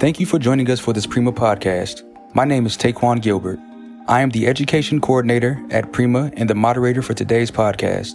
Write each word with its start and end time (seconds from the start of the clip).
Thank 0.00 0.18
you 0.18 0.24
for 0.24 0.38
joining 0.38 0.70
us 0.70 0.80
for 0.80 0.94
this 0.94 1.04
Prima 1.04 1.30
podcast. 1.30 2.04
My 2.34 2.46
name 2.46 2.64
is 2.64 2.74
Taquan 2.74 3.20
Gilbert. 3.20 3.60
I 4.08 4.22
am 4.22 4.30
the 4.30 4.46
education 4.46 4.98
coordinator 4.98 5.62
at 5.70 5.92
Prima 5.92 6.30
and 6.38 6.48
the 6.48 6.54
moderator 6.54 7.02
for 7.02 7.12
today's 7.12 7.50
podcast. 7.50 8.14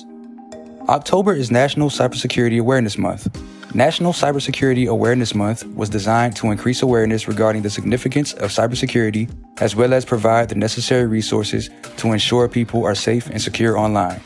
October 0.89 1.31
is 1.35 1.51
National 1.51 1.91
Cybersecurity 1.91 2.59
Awareness 2.59 2.97
Month. 2.97 3.29
National 3.75 4.13
Cybersecurity 4.13 4.87
Awareness 4.87 5.35
Month 5.35 5.63
was 5.75 5.87
designed 5.87 6.35
to 6.37 6.49
increase 6.49 6.81
awareness 6.81 7.27
regarding 7.27 7.61
the 7.61 7.69
significance 7.69 8.33
of 8.33 8.49
cybersecurity 8.49 9.29
as 9.61 9.75
well 9.75 9.93
as 9.93 10.05
provide 10.05 10.49
the 10.49 10.55
necessary 10.55 11.05
resources 11.05 11.69
to 11.97 12.13
ensure 12.13 12.47
people 12.47 12.83
are 12.83 12.95
safe 12.95 13.27
and 13.27 13.39
secure 13.39 13.77
online. 13.77 14.19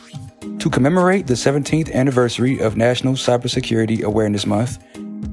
To 0.60 0.70
commemorate 0.70 1.26
the 1.26 1.34
17th 1.34 1.92
anniversary 1.92 2.58
of 2.58 2.78
National 2.78 3.12
Cybersecurity 3.12 4.02
Awareness 4.02 4.46
Month, 4.46 4.78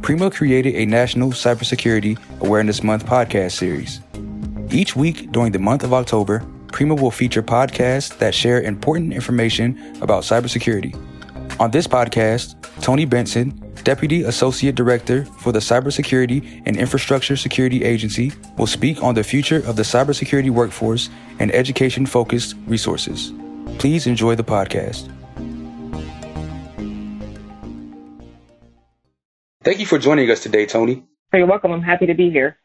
Prima 0.01 0.31
created 0.31 0.75
a 0.75 0.85
National 0.85 1.31
Cybersecurity 1.31 2.17
Awareness 2.41 2.83
Month 2.83 3.05
podcast 3.05 3.51
series. 3.51 4.01
Each 4.71 4.95
week 4.95 5.31
during 5.31 5.51
the 5.51 5.59
month 5.59 5.83
of 5.83 5.93
October, 5.93 6.45
Prima 6.71 6.95
will 6.95 7.11
feature 7.11 7.43
podcasts 7.43 8.17
that 8.17 8.35
share 8.35 8.61
important 8.61 9.13
information 9.13 9.97
about 10.01 10.23
cybersecurity. 10.23 10.95
On 11.59 11.71
this 11.71 11.87
podcast, 11.87 12.55
Tony 12.81 13.05
Benson, 13.05 13.49
Deputy 13.83 14.23
Associate 14.23 14.75
Director 14.75 15.25
for 15.25 15.51
the 15.51 15.59
Cybersecurity 15.59 16.61
and 16.65 16.77
Infrastructure 16.77 17.35
Security 17.35 17.83
Agency, 17.83 18.31
will 18.57 18.67
speak 18.67 19.01
on 19.01 19.15
the 19.15 19.23
future 19.23 19.57
of 19.65 19.75
the 19.75 19.83
cybersecurity 19.83 20.49
workforce 20.49 21.09
and 21.39 21.53
education 21.53 22.05
focused 22.05 22.55
resources. 22.67 23.33
Please 23.79 24.05
enjoy 24.05 24.35
the 24.35 24.43
podcast. 24.43 25.11
Thank 29.67 29.81
you 29.81 29.85
for 29.85 29.99
joining 29.99 30.31
us 30.31 30.39
today, 30.39 30.65
Tony. 30.65 31.03
You're 31.33 31.45
welcome. 31.45 31.73
I'm 31.73 31.81
happy 31.81 32.05
to 32.05 32.13
be 32.13 32.29
here. 32.29 32.55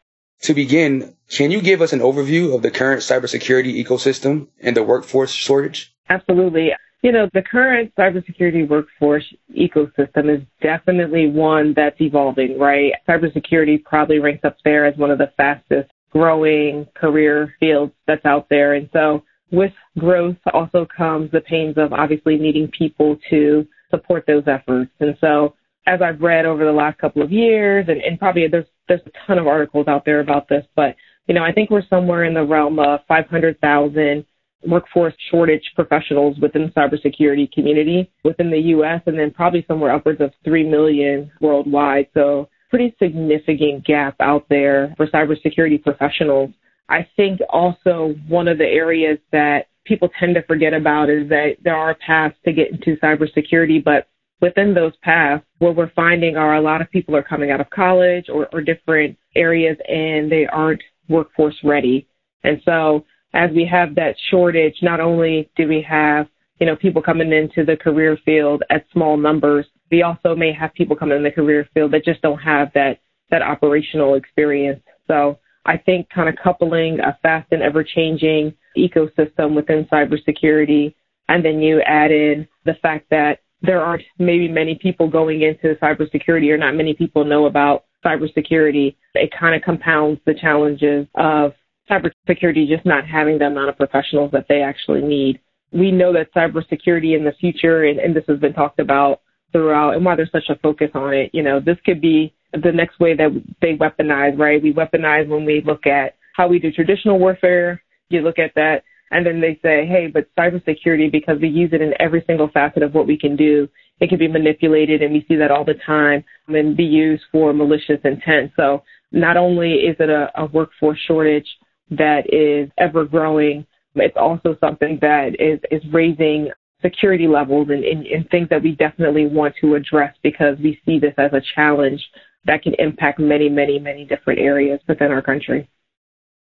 To 0.43 0.53
begin, 0.53 1.17
can 1.29 1.51
you 1.51 1.61
give 1.61 1.81
us 1.81 1.91
an 1.91 1.99
overview 1.99 2.55
of 2.55 2.61
the 2.61 2.71
current 2.71 3.01
cybersecurity 3.01 3.85
ecosystem 3.85 4.47
and 4.61 4.73
the 4.73 4.83
workforce 4.83 5.33
shortage? 5.33 5.93
Absolutely. 6.07 6.69
You 7.01 7.11
know, 7.11 7.27
the 7.33 7.41
current 7.41 7.91
cybersecurity 7.99 8.69
workforce 8.69 9.25
ecosystem 9.53 10.33
is 10.33 10.47
definitely 10.61 11.29
one 11.29 11.73
that's 11.75 11.99
evolving, 11.99 12.57
right? 12.57 12.93
Cybersecurity 13.05 13.83
probably 13.83 14.19
ranks 14.19 14.45
up 14.45 14.55
there 14.63 14.85
as 14.85 14.95
one 14.95 15.11
of 15.11 15.17
the 15.17 15.33
fastest 15.35 15.91
growing 16.09 16.87
career 16.95 17.53
fields 17.59 17.91
that's 18.07 18.25
out 18.25 18.47
there. 18.49 18.75
And 18.75 18.89
so 18.93 19.25
with 19.51 19.73
growth 19.99 20.37
also 20.53 20.87
comes 20.95 21.31
the 21.31 21.41
pains 21.41 21.77
of 21.77 21.91
obviously 21.91 22.37
needing 22.37 22.69
people 22.69 23.17
to 23.29 23.67
support 23.91 24.23
those 24.25 24.43
efforts. 24.47 24.91
And 25.01 25.17
so 25.19 25.53
as 25.85 26.01
I've 26.01 26.21
read 26.21 26.45
over 26.45 26.65
the 26.65 26.71
last 26.71 26.97
couple 26.97 27.21
of 27.21 27.31
years, 27.31 27.85
and, 27.87 28.01
and 28.01 28.19
probably 28.19 28.47
there's 28.47 28.65
there's 28.87 29.01
a 29.05 29.11
ton 29.27 29.37
of 29.37 29.47
articles 29.47 29.87
out 29.87 30.05
there 30.05 30.19
about 30.19 30.49
this, 30.49 30.65
but 30.75 30.95
you 31.27 31.33
know, 31.33 31.43
I 31.43 31.53
think 31.53 31.69
we're 31.69 31.87
somewhere 31.89 32.25
in 32.25 32.33
the 32.33 32.43
realm 32.43 32.79
of 32.79 32.99
500,000 33.07 34.25
workforce 34.65 35.13
shortage 35.29 35.63
professionals 35.75 36.37
within 36.41 36.63
the 36.63 36.71
cybersecurity 36.71 37.51
community 37.51 38.11
within 38.23 38.49
the 38.49 38.59
U.S. 38.59 39.01
and 39.05 39.17
then 39.17 39.31
probably 39.31 39.65
somewhere 39.67 39.93
upwards 39.93 40.21
of 40.21 40.31
3 40.43 40.69
million 40.69 41.31
worldwide. 41.41 42.07
So 42.13 42.49
pretty 42.69 42.95
significant 43.01 43.85
gap 43.85 44.15
out 44.19 44.45
there 44.49 44.93
for 44.97 45.07
cybersecurity 45.07 45.81
professionals. 45.83 46.51
I 46.89 47.07
think 47.15 47.39
also 47.49 48.15
one 48.27 48.47
of 48.47 48.57
the 48.57 48.65
areas 48.65 49.19
that 49.31 49.67
people 49.85 50.09
tend 50.19 50.35
to 50.35 50.43
forget 50.43 50.73
about 50.73 51.09
is 51.09 51.29
that 51.29 51.57
there 51.63 51.75
are 51.75 51.95
paths 51.95 52.35
to 52.45 52.53
get 52.53 52.71
into 52.71 52.95
cybersecurity, 53.01 53.83
but 53.83 54.07
within 54.41 54.73
those 54.73 54.93
paths, 55.01 55.43
what 55.59 55.75
we're 55.75 55.91
finding 55.91 56.35
are 56.37 56.55
a 56.55 56.61
lot 56.61 56.81
of 56.81 56.91
people 56.91 57.15
are 57.15 57.23
coming 57.23 57.51
out 57.51 57.61
of 57.61 57.69
college 57.69 58.25
or, 58.29 58.47
or 58.51 58.61
different 58.61 59.17
areas 59.35 59.77
and 59.87 60.31
they 60.31 60.45
aren't 60.45 60.81
workforce 61.09 61.55
ready. 61.63 62.07
And 62.43 62.61
so 62.65 63.05
as 63.33 63.49
we 63.51 63.65
have 63.65 63.95
that 63.95 64.15
shortage, 64.29 64.75
not 64.81 64.99
only 64.99 65.49
do 65.55 65.67
we 65.67 65.81
have, 65.87 66.27
you 66.59 66.67
know, 66.67 66.75
people 66.75 67.01
coming 67.01 67.31
into 67.31 67.65
the 67.65 67.77
career 67.77 68.17
field 68.25 68.63
at 68.69 68.85
small 68.91 69.17
numbers, 69.17 69.65
we 69.91 70.03
also 70.03 70.35
may 70.35 70.51
have 70.53 70.73
people 70.73 70.95
coming 70.95 71.17
in 71.17 71.23
the 71.23 71.31
career 71.31 71.67
field 71.73 71.91
that 71.91 72.05
just 72.05 72.21
don't 72.21 72.39
have 72.39 72.71
that, 72.73 72.99
that 73.31 73.41
operational 73.41 74.15
experience. 74.15 74.81
So 75.07 75.39
I 75.65 75.77
think 75.77 76.09
kind 76.09 76.29
of 76.29 76.35
coupling 76.43 76.99
a 76.99 77.17
fast 77.21 77.47
and 77.51 77.61
ever 77.61 77.83
changing 77.83 78.53
ecosystem 78.77 79.55
within 79.55 79.85
cybersecurity, 79.85 80.93
and 81.29 81.43
then 81.43 81.61
you 81.61 81.81
add 81.81 82.11
in 82.11 82.47
the 82.65 82.73
fact 82.81 83.09
that 83.09 83.39
there 83.63 83.81
aren't 83.81 84.03
maybe 84.19 84.47
many 84.47 84.75
people 84.75 85.09
going 85.09 85.41
into 85.41 85.75
cybersecurity 85.81 86.51
or 86.51 86.57
not 86.57 86.75
many 86.75 86.93
people 86.93 87.23
know 87.23 87.45
about 87.45 87.85
cybersecurity, 88.05 88.95
it 89.15 89.31
kind 89.37 89.55
of 89.55 89.61
compounds 89.61 90.19
the 90.25 90.33
challenges 90.33 91.07
of 91.15 91.53
cybersecurity 91.89 92.67
just 92.67 92.85
not 92.85 93.07
having 93.07 93.39
the 93.39 93.45
amount 93.45 93.69
of 93.69 93.77
professionals 93.77 94.31
that 94.31 94.45
they 94.49 94.61
actually 94.61 95.01
need. 95.01 95.39
We 95.71 95.91
know 95.91 96.13
that 96.13 96.33
cybersecurity 96.33 97.17
in 97.17 97.23
the 97.23 97.33
future, 97.39 97.85
and, 97.85 97.99
and 97.99 98.15
this 98.15 98.25
has 98.27 98.39
been 98.39 98.53
talked 98.53 98.79
about 98.79 99.21
throughout, 99.51 99.95
and 99.95 100.03
why 100.03 100.15
there's 100.15 100.31
such 100.31 100.49
a 100.49 100.55
focus 100.55 100.89
on 100.93 101.13
it, 101.13 101.31
you 101.33 101.41
know, 101.41 101.59
this 101.59 101.77
could 101.85 102.01
be 102.01 102.33
the 102.51 102.71
next 102.71 102.99
way 102.99 103.15
that 103.15 103.29
they 103.61 103.75
weaponize, 103.75 104.37
right? 104.37 104.61
We 104.61 104.73
weaponize 104.73 105.27
when 105.27 105.45
we 105.45 105.63
look 105.65 105.87
at 105.87 106.15
how 106.35 106.47
we 106.47 106.59
do 106.59 106.71
traditional 106.71 107.19
warfare. 107.19 107.81
You 108.09 108.21
look 108.21 108.37
at 108.37 108.53
that 108.55 108.83
and 109.13 109.25
then 109.25 109.39
they 109.39 109.59
say, 109.61 109.85
hey, 109.85 110.07
but 110.07 110.27
cybersecurity, 110.37 111.11
because 111.11 111.39
we 111.39 111.47
use 111.47 111.69
it 111.71 111.81
in 111.81 111.93
every 111.99 112.23
single 112.25 112.49
facet 112.49 112.83
of 112.83 112.93
what 112.93 113.07
we 113.07 113.17
can 113.17 113.35
do, 113.35 113.69
it 113.99 114.09
can 114.09 114.17
be 114.17 114.27
manipulated, 114.27 115.01
and 115.01 115.13
we 115.13 115.25
see 115.27 115.35
that 115.35 115.51
all 115.51 115.63
the 115.63 115.75
time, 115.85 116.23
and 116.47 116.75
be 116.75 116.83
used 116.83 117.23
for 117.31 117.53
malicious 117.53 117.99
intent. 118.03 118.51
So 118.57 118.83
not 119.11 119.37
only 119.37 119.73
is 119.73 119.95
it 119.99 120.09
a, 120.09 120.31
a 120.35 120.47
workforce 120.47 120.99
shortage 121.07 121.47
that 121.91 122.33
is 122.33 122.71
ever 122.77 123.05
growing, 123.05 123.65
it's 123.95 124.17
also 124.17 124.57
something 124.59 124.97
that 125.01 125.39
is, 125.39 125.59
is 125.69 125.83
raising 125.93 126.49
security 126.81 127.27
levels 127.27 127.69
and, 127.69 127.83
and, 127.83 128.05
and 128.07 128.29
things 128.29 128.49
that 128.49 128.63
we 128.63 128.71
definitely 128.75 129.27
want 129.27 129.53
to 129.61 129.75
address 129.75 130.15
because 130.23 130.57
we 130.61 130.79
see 130.85 130.99
this 130.99 131.13
as 131.17 131.31
a 131.33 131.41
challenge 131.55 132.03
that 132.45 132.63
can 132.63 132.73
impact 132.79 133.19
many, 133.19 133.47
many, 133.47 133.79
many 133.79 134.05
different 134.05 134.39
areas 134.39 134.79
within 134.87 135.11
our 135.11 135.21
country. 135.21 135.69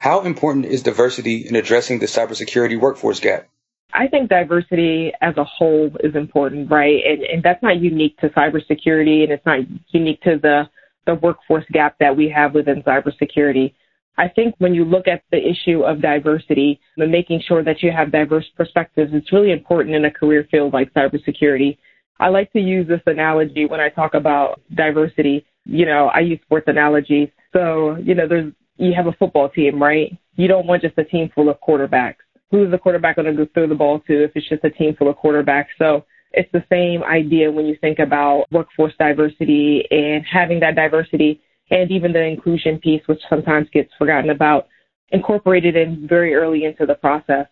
How 0.04 0.20
important 0.20 0.66
is 0.66 0.82
diversity 0.82 1.48
in 1.48 1.56
addressing 1.56 1.98
the 1.98 2.04
cybersecurity 2.04 2.78
workforce 2.78 3.20
gap? 3.20 3.48
I 3.94 4.06
think 4.06 4.28
diversity 4.28 5.12
as 5.22 5.34
a 5.38 5.44
whole 5.44 5.91
is 6.00 6.15
important, 6.15 6.70
right? 6.70 7.00
And, 7.09 7.22
and 7.22 7.42
that's 7.42 7.62
not 7.62 7.81
unique 7.81 8.19
to 8.19 8.28
cybersecurity 8.28 9.22
and 9.22 9.32
it's 9.32 9.47
not 9.47 9.60
unique 9.94 10.20
to 10.20 10.38
the, 10.38 10.64
the 11.06 11.14
workforce 11.14 11.64
gap 11.72 11.97
that 12.00 12.14
we 12.14 12.28
have 12.28 12.53
within 12.53 12.82
cybersecurity. 12.82 13.72
I 14.19 14.28
think 14.28 14.54
when 14.59 14.75
you 14.75 14.84
look 14.84 15.09
at 15.09 15.22
the 15.32 15.38
issue 15.38 15.84
of 15.84 16.03
diversity 16.03 16.81
and 16.98 17.10
making 17.10 17.41
sure 17.48 17.64
that 17.64 17.82
you 17.82 17.91
have 17.91 18.12
diverse 18.12 18.44
perspectives, 18.59 19.12
it's 19.14 19.32
really 19.32 19.53
important 19.53 19.97
in 19.97 20.04
a 20.04 20.10
career 20.10 20.47
field 20.50 20.75
like 20.75 20.93
cybersecurity. 20.93 21.78
I 22.20 22.28
like 22.28 22.53
to 22.53 22.60
use 22.60 22.87
this 22.87 23.00
analogy 23.06 23.64
when 23.64 23.81
I 23.81 23.88
talk 23.88 24.12
about 24.12 24.60
diversity. 24.75 25.47
You 25.64 25.87
know, 25.87 26.10
I 26.12 26.20
use 26.20 26.41
sports 26.43 26.69
analogies. 26.69 27.31
So, 27.54 27.97
you 28.04 28.14
know, 28.14 28.28
there's 28.28 28.53
you 28.76 28.92
have 28.94 29.06
a 29.06 29.12
football 29.12 29.48
team, 29.48 29.82
right? 29.82 30.16
You 30.36 30.48
don't 30.48 30.66
want 30.66 30.82
just 30.82 30.98
a 30.98 31.04
team 31.04 31.30
full 31.34 31.48
of 31.48 31.56
quarterbacks. 31.66 32.16
Who's 32.50 32.70
the 32.70 32.78
quarterback 32.78 33.16
going 33.16 33.34
to 33.34 33.46
throw 33.46 33.68
the 33.68 33.74
ball 33.74 34.00
to 34.00 34.24
if 34.24 34.32
it's 34.34 34.48
just 34.48 34.64
a 34.64 34.70
team 34.70 34.94
full 34.96 35.08
of 35.08 35.16
quarterbacks? 35.16 35.66
So 35.78 36.04
it's 36.32 36.50
the 36.52 36.64
same 36.70 37.02
idea 37.04 37.50
when 37.50 37.66
you 37.66 37.76
think 37.80 37.98
about 37.98 38.46
workforce 38.50 38.92
diversity 38.98 39.84
and 39.90 40.24
having 40.30 40.60
that 40.60 40.74
diversity 40.74 41.40
and 41.70 41.90
even 41.90 42.12
the 42.12 42.22
inclusion 42.22 42.78
piece, 42.78 43.02
which 43.06 43.20
sometimes 43.28 43.68
gets 43.72 43.90
forgotten 43.98 44.30
about, 44.30 44.68
incorporated 45.10 45.76
in 45.76 46.06
very 46.06 46.34
early 46.34 46.64
into 46.64 46.86
the 46.86 46.94
process. 46.94 47.46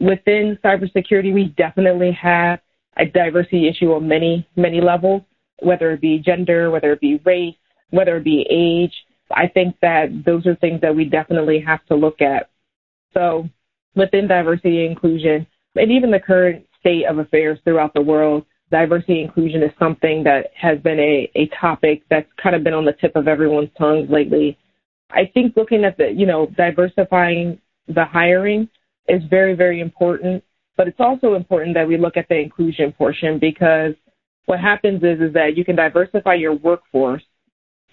Within 0.00 0.58
cybersecurity, 0.64 1.32
we 1.32 1.54
definitely 1.56 2.12
have 2.12 2.60
a 2.96 3.06
diversity 3.06 3.68
issue 3.68 3.92
on 3.92 4.08
many, 4.08 4.48
many 4.56 4.80
levels, 4.80 5.22
whether 5.60 5.92
it 5.92 6.00
be 6.00 6.18
gender, 6.18 6.70
whether 6.70 6.92
it 6.92 7.00
be 7.00 7.20
race, 7.24 7.54
whether 7.90 8.16
it 8.16 8.24
be 8.24 8.46
age, 8.50 8.92
I 9.34 9.48
think 9.48 9.76
that 9.82 10.24
those 10.24 10.46
are 10.46 10.56
things 10.56 10.80
that 10.80 10.94
we 10.94 11.04
definitely 11.04 11.60
have 11.60 11.84
to 11.86 11.94
look 11.94 12.20
at. 12.20 12.50
So 13.14 13.48
within 13.94 14.28
diversity 14.28 14.82
and 14.82 14.92
inclusion, 14.92 15.46
and 15.74 15.90
even 15.90 16.10
the 16.10 16.20
current 16.20 16.66
state 16.80 17.04
of 17.06 17.18
affairs 17.18 17.58
throughout 17.64 17.94
the 17.94 18.00
world, 18.00 18.44
diversity 18.70 19.20
and 19.20 19.28
inclusion 19.28 19.62
is 19.62 19.70
something 19.78 20.24
that 20.24 20.46
has 20.54 20.78
been 20.80 20.98
a, 20.98 21.30
a 21.34 21.46
topic 21.60 22.02
that's 22.10 22.28
kind 22.42 22.56
of 22.56 22.64
been 22.64 22.74
on 22.74 22.84
the 22.84 22.94
tip 22.94 23.14
of 23.16 23.28
everyone's 23.28 23.70
tongues 23.78 24.08
lately. 24.10 24.58
I 25.10 25.30
think 25.32 25.56
looking 25.56 25.84
at 25.84 25.96
the, 25.98 26.10
you 26.10 26.26
know, 26.26 26.46
diversifying 26.56 27.60
the 27.86 28.04
hiring 28.04 28.68
is 29.08 29.22
very, 29.28 29.54
very 29.54 29.80
important, 29.80 30.42
but 30.76 30.88
it's 30.88 31.00
also 31.00 31.34
important 31.34 31.74
that 31.74 31.86
we 31.86 31.98
look 31.98 32.16
at 32.16 32.28
the 32.28 32.38
inclusion 32.38 32.92
portion 32.92 33.38
because 33.38 33.94
what 34.46 34.58
happens 34.58 35.02
is, 35.02 35.20
is 35.20 35.32
that 35.34 35.56
you 35.56 35.64
can 35.64 35.76
diversify 35.76 36.34
your 36.34 36.54
workforce 36.54 37.22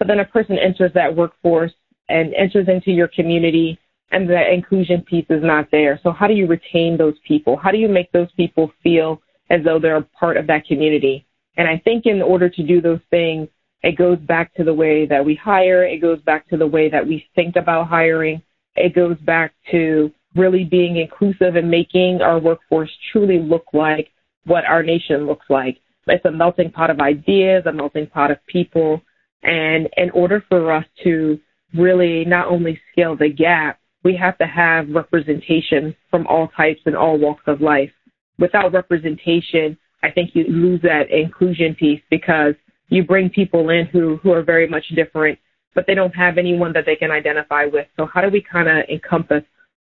but 0.00 0.08
then 0.08 0.18
a 0.18 0.24
person 0.24 0.58
enters 0.58 0.90
that 0.94 1.14
workforce 1.14 1.72
and 2.08 2.34
enters 2.34 2.66
into 2.66 2.90
your 2.90 3.06
community 3.06 3.78
and 4.10 4.28
the 4.28 4.52
inclusion 4.52 5.02
piece 5.02 5.26
is 5.30 5.44
not 5.44 5.70
there. 5.70 6.00
So 6.02 6.10
how 6.10 6.26
do 6.26 6.34
you 6.34 6.48
retain 6.48 6.96
those 6.96 7.14
people? 7.28 7.56
How 7.56 7.70
do 7.70 7.78
you 7.78 7.88
make 7.88 8.10
those 8.10 8.32
people 8.32 8.72
feel 8.82 9.22
as 9.50 9.62
though 9.64 9.78
they're 9.78 9.98
a 9.98 10.02
part 10.02 10.36
of 10.36 10.48
that 10.48 10.66
community? 10.66 11.24
And 11.56 11.68
I 11.68 11.80
think 11.84 12.06
in 12.06 12.20
order 12.20 12.48
to 12.48 12.62
do 12.64 12.80
those 12.80 12.98
things, 13.10 13.46
It 13.82 13.96
goes 13.96 14.18
back 14.18 14.54
to 14.54 14.64
the 14.64 14.74
way 14.74 15.06
that 15.06 15.24
we 15.24 15.34
hire. 15.34 15.84
It 15.84 16.00
goes 16.00 16.20
back 16.20 16.48
to 16.48 16.56
the 16.56 16.66
way 16.66 16.90
that 16.90 17.06
we 17.06 17.26
think 17.34 17.56
about 17.56 17.88
hiring. 17.88 18.42
It 18.76 18.94
goes 18.94 19.16
back 19.18 19.54
to 19.70 20.12
really 20.34 20.64
being 20.64 20.98
inclusive 20.98 21.56
and 21.56 21.70
making 21.70 22.20
our 22.20 22.38
workforce 22.38 22.90
truly 23.10 23.38
look 23.38 23.64
like 23.72 24.10
what 24.44 24.64
our 24.64 24.82
nation 24.82 25.26
looks 25.26 25.46
like. 25.48 25.78
It's 26.06 26.24
a 26.24 26.30
melting 26.30 26.70
pot 26.72 26.90
of 26.90 27.00
ideas, 27.00 27.64
a 27.66 27.72
melting 27.72 28.06
pot 28.08 28.30
of 28.30 28.44
people. 28.46 29.00
And 29.42 29.88
in 29.96 30.10
order 30.10 30.44
for 30.48 30.72
us 30.72 30.84
to 31.04 31.38
really 31.74 32.24
not 32.24 32.48
only 32.48 32.80
scale 32.92 33.16
the 33.16 33.28
gap, 33.28 33.78
we 34.02 34.16
have 34.16 34.38
to 34.38 34.46
have 34.46 34.88
representation 34.90 35.94
from 36.10 36.26
all 36.26 36.48
types 36.48 36.80
and 36.86 36.96
all 36.96 37.18
walks 37.18 37.44
of 37.46 37.60
life. 37.60 37.90
Without 38.38 38.72
representation, 38.72 39.76
I 40.02 40.10
think 40.10 40.30
you 40.34 40.44
lose 40.44 40.80
that 40.82 41.10
inclusion 41.10 41.74
piece 41.74 42.00
because 42.10 42.54
you 42.88 43.04
bring 43.04 43.30
people 43.30 43.68
in 43.70 43.86
who, 43.86 44.16
who 44.22 44.32
are 44.32 44.42
very 44.42 44.66
much 44.66 44.88
different, 44.94 45.38
but 45.74 45.86
they 45.86 45.94
don't 45.94 46.14
have 46.14 46.38
anyone 46.38 46.72
that 46.72 46.86
they 46.86 46.96
can 46.96 47.10
identify 47.10 47.66
with. 47.66 47.86
So 47.96 48.06
how 48.06 48.22
do 48.22 48.30
we 48.30 48.40
kind 48.42 48.68
of 48.68 48.88
encompass 48.88 49.44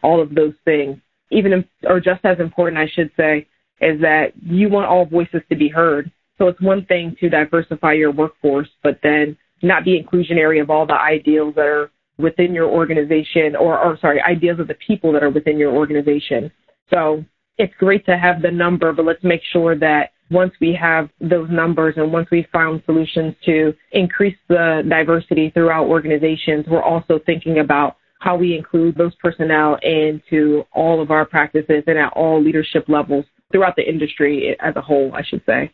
all 0.02 0.22
of 0.22 0.34
those 0.34 0.54
things? 0.64 0.99
Even, 1.31 1.64
or 1.84 1.99
just 1.99 2.25
as 2.25 2.38
important, 2.38 2.78
I 2.78 2.87
should 2.87 3.10
say, 3.16 3.49
is 3.81 4.00
that 4.00 4.32
you 4.40 4.69
want 4.69 4.87
all 4.87 5.04
voices 5.04 5.42
to 5.50 5.56
be 5.56 5.69
heard. 5.69 6.10
So 6.38 6.48
it's 6.48 6.60
one 6.60 6.84
thing 6.86 7.16
to 7.20 7.28
diversify 7.28 7.94
your 7.94 8.12
workforce, 8.12 8.68
but 8.82 8.98
then 9.02 9.36
not 9.62 9.84
be 9.84 10.02
inclusionary 10.02 10.60
of 10.60 10.70
all 10.70 10.86
the 10.86 10.94
ideals 10.94 11.54
that 11.54 11.66
are 11.66 11.90
within 12.18 12.54
your 12.54 12.68
organization 12.68 13.56
or, 13.56 13.78
or 13.78 13.98
sorry, 14.00 14.20
ideas 14.22 14.58
of 14.58 14.68
the 14.68 14.76
people 14.86 15.12
that 15.12 15.22
are 15.22 15.30
within 15.30 15.58
your 15.58 15.72
organization. 15.74 16.50
So 16.90 17.24
it's 17.58 17.74
great 17.78 18.04
to 18.06 18.18
have 18.18 18.42
the 18.42 18.50
number, 18.50 18.92
but 18.92 19.04
let's 19.04 19.24
make 19.24 19.42
sure 19.52 19.78
that 19.78 20.10
once 20.30 20.52
we 20.60 20.76
have 20.80 21.08
those 21.20 21.48
numbers 21.50 21.94
and 21.96 22.12
once 22.12 22.28
we've 22.30 22.48
found 22.52 22.82
solutions 22.84 23.34
to 23.44 23.72
increase 23.92 24.36
the 24.48 24.82
diversity 24.88 25.50
throughout 25.50 25.86
organizations, 25.86 26.66
we're 26.68 26.82
also 26.82 27.20
thinking 27.24 27.60
about 27.60 27.96
how 28.18 28.36
we 28.36 28.56
include 28.56 28.96
those 28.96 29.14
personnel 29.16 29.78
into 29.82 30.64
all 30.72 31.00
of 31.00 31.10
our 31.10 31.24
practices 31.24 31.84
and 31.86 31.98
at 31.98 32.12
all 32.14 32.42
leadership 32.42 32.84
levels 32.88 33.24
throughout 33.52 33.76
the 33.76 33.88
industry 33.88 34.56
as 34.60 34.74
a 34.76 34.80
whole, 34.80 35.12
I 35.14 35.22
should 35.22 35.42
say. 35.46 35.70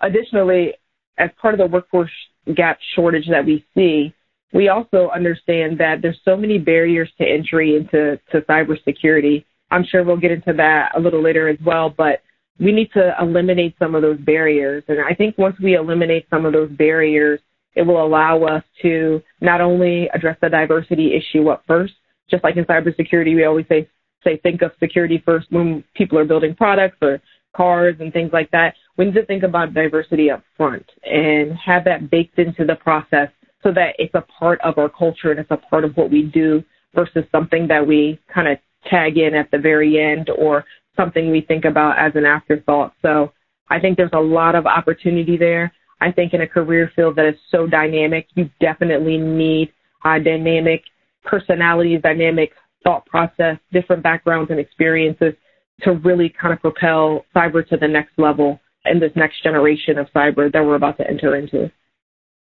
Additionally, 0.00 0.74
as 1.18 1.30
part 1.40 1.54
of 1.54 1.58
the 1.58 1.66
workforce 1.66 2.10
gap 2.54 2.78
shortage 2.94 3.28
that 3.28 3.44
we 3.44 3.64
see, 3.74 4.14
we 4.52 4.68
also 4.68 5.10
understand 5.14 5.78
that 5.78 6.00
there's 6.02 6.18
so 6.24 6.36
many 6.36 6.58
barriers 6.58 7.10
to 7.18 7.26
entry 7.26 7.76
into 7.76 8.18
to 8.32 8.40
cybersecurity. 8.42 9.44
I'm 9.70 9.84
sure 9.84 10.04
we'll 10.04 10.16
get 10.16 10.30
into 10.30 10.52
that 10.54 10.92
a 10.96 11.00
little 11.00 11.22
later 11.22 11.48
as 11.48 11.58
well, 11.64 11.90
but 11.90 12.22
we 12.58 12.72
need 12.72 12.90
to 12.92 13.14
eliminate 13.20 13.74
some 13.78 13.94
of 13.94 14.02
those 14.02 14.18
barriers. 14.18 14.84
And 14.88 15.00
I 15.00 15.14
think 15.14 15.36
once 15.36 15.56
we 15.62 15.74
eliminate 15.74 16.26
some 16.30 16.46
of 16.46 16.52
those 16.52 16.70
barriers, 16.70 17.40
it 17.74 17.82
will 17.82 18.04
allow 18.04 18.44
us 18.44 18.62
to 18.82 19.22
not 19.40 19.60
only 19.60 20.08
address 20.14 20.38
the 20.40 20.48
diversity 20.48 21.14
issue 21.14 21.48
up 21.50 21.64
first, 21.66 21.94
just 22.30 22.42
like 22.42 22.56
in 22.56 22.64
cybersecurity, 22.64 23.34
we 23.34 23.44
always 23.44 23.66
say, 23.68 23.88
say 24.24 24.38
think 24.38 24.62
of 24.62 24.72
security 24.80 25.22
first 25.24 25.46
when 25.50 25.84
people 25.94 26.18
are 26.18 26.24
building 26.24 26.54
products 26.54 26.96
or 27.02 27.20
cars 27.56 27.96
and 28.00 28.12
things 28.12 28.30
like 28.32 28.50
that. 28.50 28.74
We 28.96 29.06
need 29.06 29.14
to 29.14 29.26
think 29.26 29.42
about 29.42 29.74
diversity 29.74 30.30
up 30.30 30.42
front 30.56 30.84
and 31.04 31.52
have 31.56 31.84
that 31.84 32.10
baked 32.10 32.38
into 32.38 32.64
the 32.64 32.76
process 32.76 33.28
so 33.62 33.72
that 33.72 33.94
it's 33.98 34.14
a 34.14 34.24
part 34.38 34.60
of 34.62 34.78
our 34.78 34.88
culture 34.88 35.30
and 35.30 35.40
it's 35.40 35.50
a 35.50 35.56
part 35.56 35.84
of 35.84 35.96
what 35.96 36.10
we 36.10 36.22
do 36.22 36.62
versus 36.94 37.24
something 37.32 37.66
that 37.68 37.86
we 37.86 38.18
kind 38.32 38.48
of 38.48 38.58
tag 38.88 39.18
in 39.18 39.34
at 39.34 39.50
the 39.50 39.58
very 39.58 39.98
end 40.00 40.30
or 40.30 40.64
something 40.96 41.30
we 41.30 41.40
think 41.40 41.64
about 41.64 41.98
as 41.98 42.12
an 42.14 42.24
afterthought. 42.24 42.92
So 43.02 43.32
I 43.68 43.80
think 43.80 43.96
there's 43.96 44.10
a 44.12 44.20
lot 44.20 44.54
of 44.54 44.66
opportunity 44.66 45.36
there. 45.36 45.72
I 46.00 46.12
think 46.12 46.34
in 46.34 46.42
a 46.42 46.46
career 46.46 46.90
field 46.94 47.16
that 47.16 47.26
is 47.26 47.34
so 47.50 47.66
dynamic, 47.66 48.28
you 48.34 48.50
definitely 48.60 49.18
need 49.18 49.72
dynamic 50.04 50.82
personalities, 51.24 52.00
dynamic 52.02 52.52
thought 52.84 53.04
process, 53.06 53.56
different 53.72 54.02
backgrounds 54.02 54.50
and 54.50 54.60
experiences 54.60 55.34
to 55.82 55.92
really 55.92 56.28
kind 56.28 56.52
of 56.52 56.60
propel 56.60 57.24
cyber 57.34 57.66
to 57.68 57.76
the 57.76 57.88
next 57.88 58.18
level 58.18 58.60
in 58.84 59.00
this 59.00 59.12
next 59.16 59.42
generation 59.42 59.98
of 59.98 60.06
cyber 60.14 60.50
that 60.52 60.64
we're 60.64 60.76
about 60.76 60.96
to 60.98 61.08
enter 61.08 61.36
into. 61.36 61.70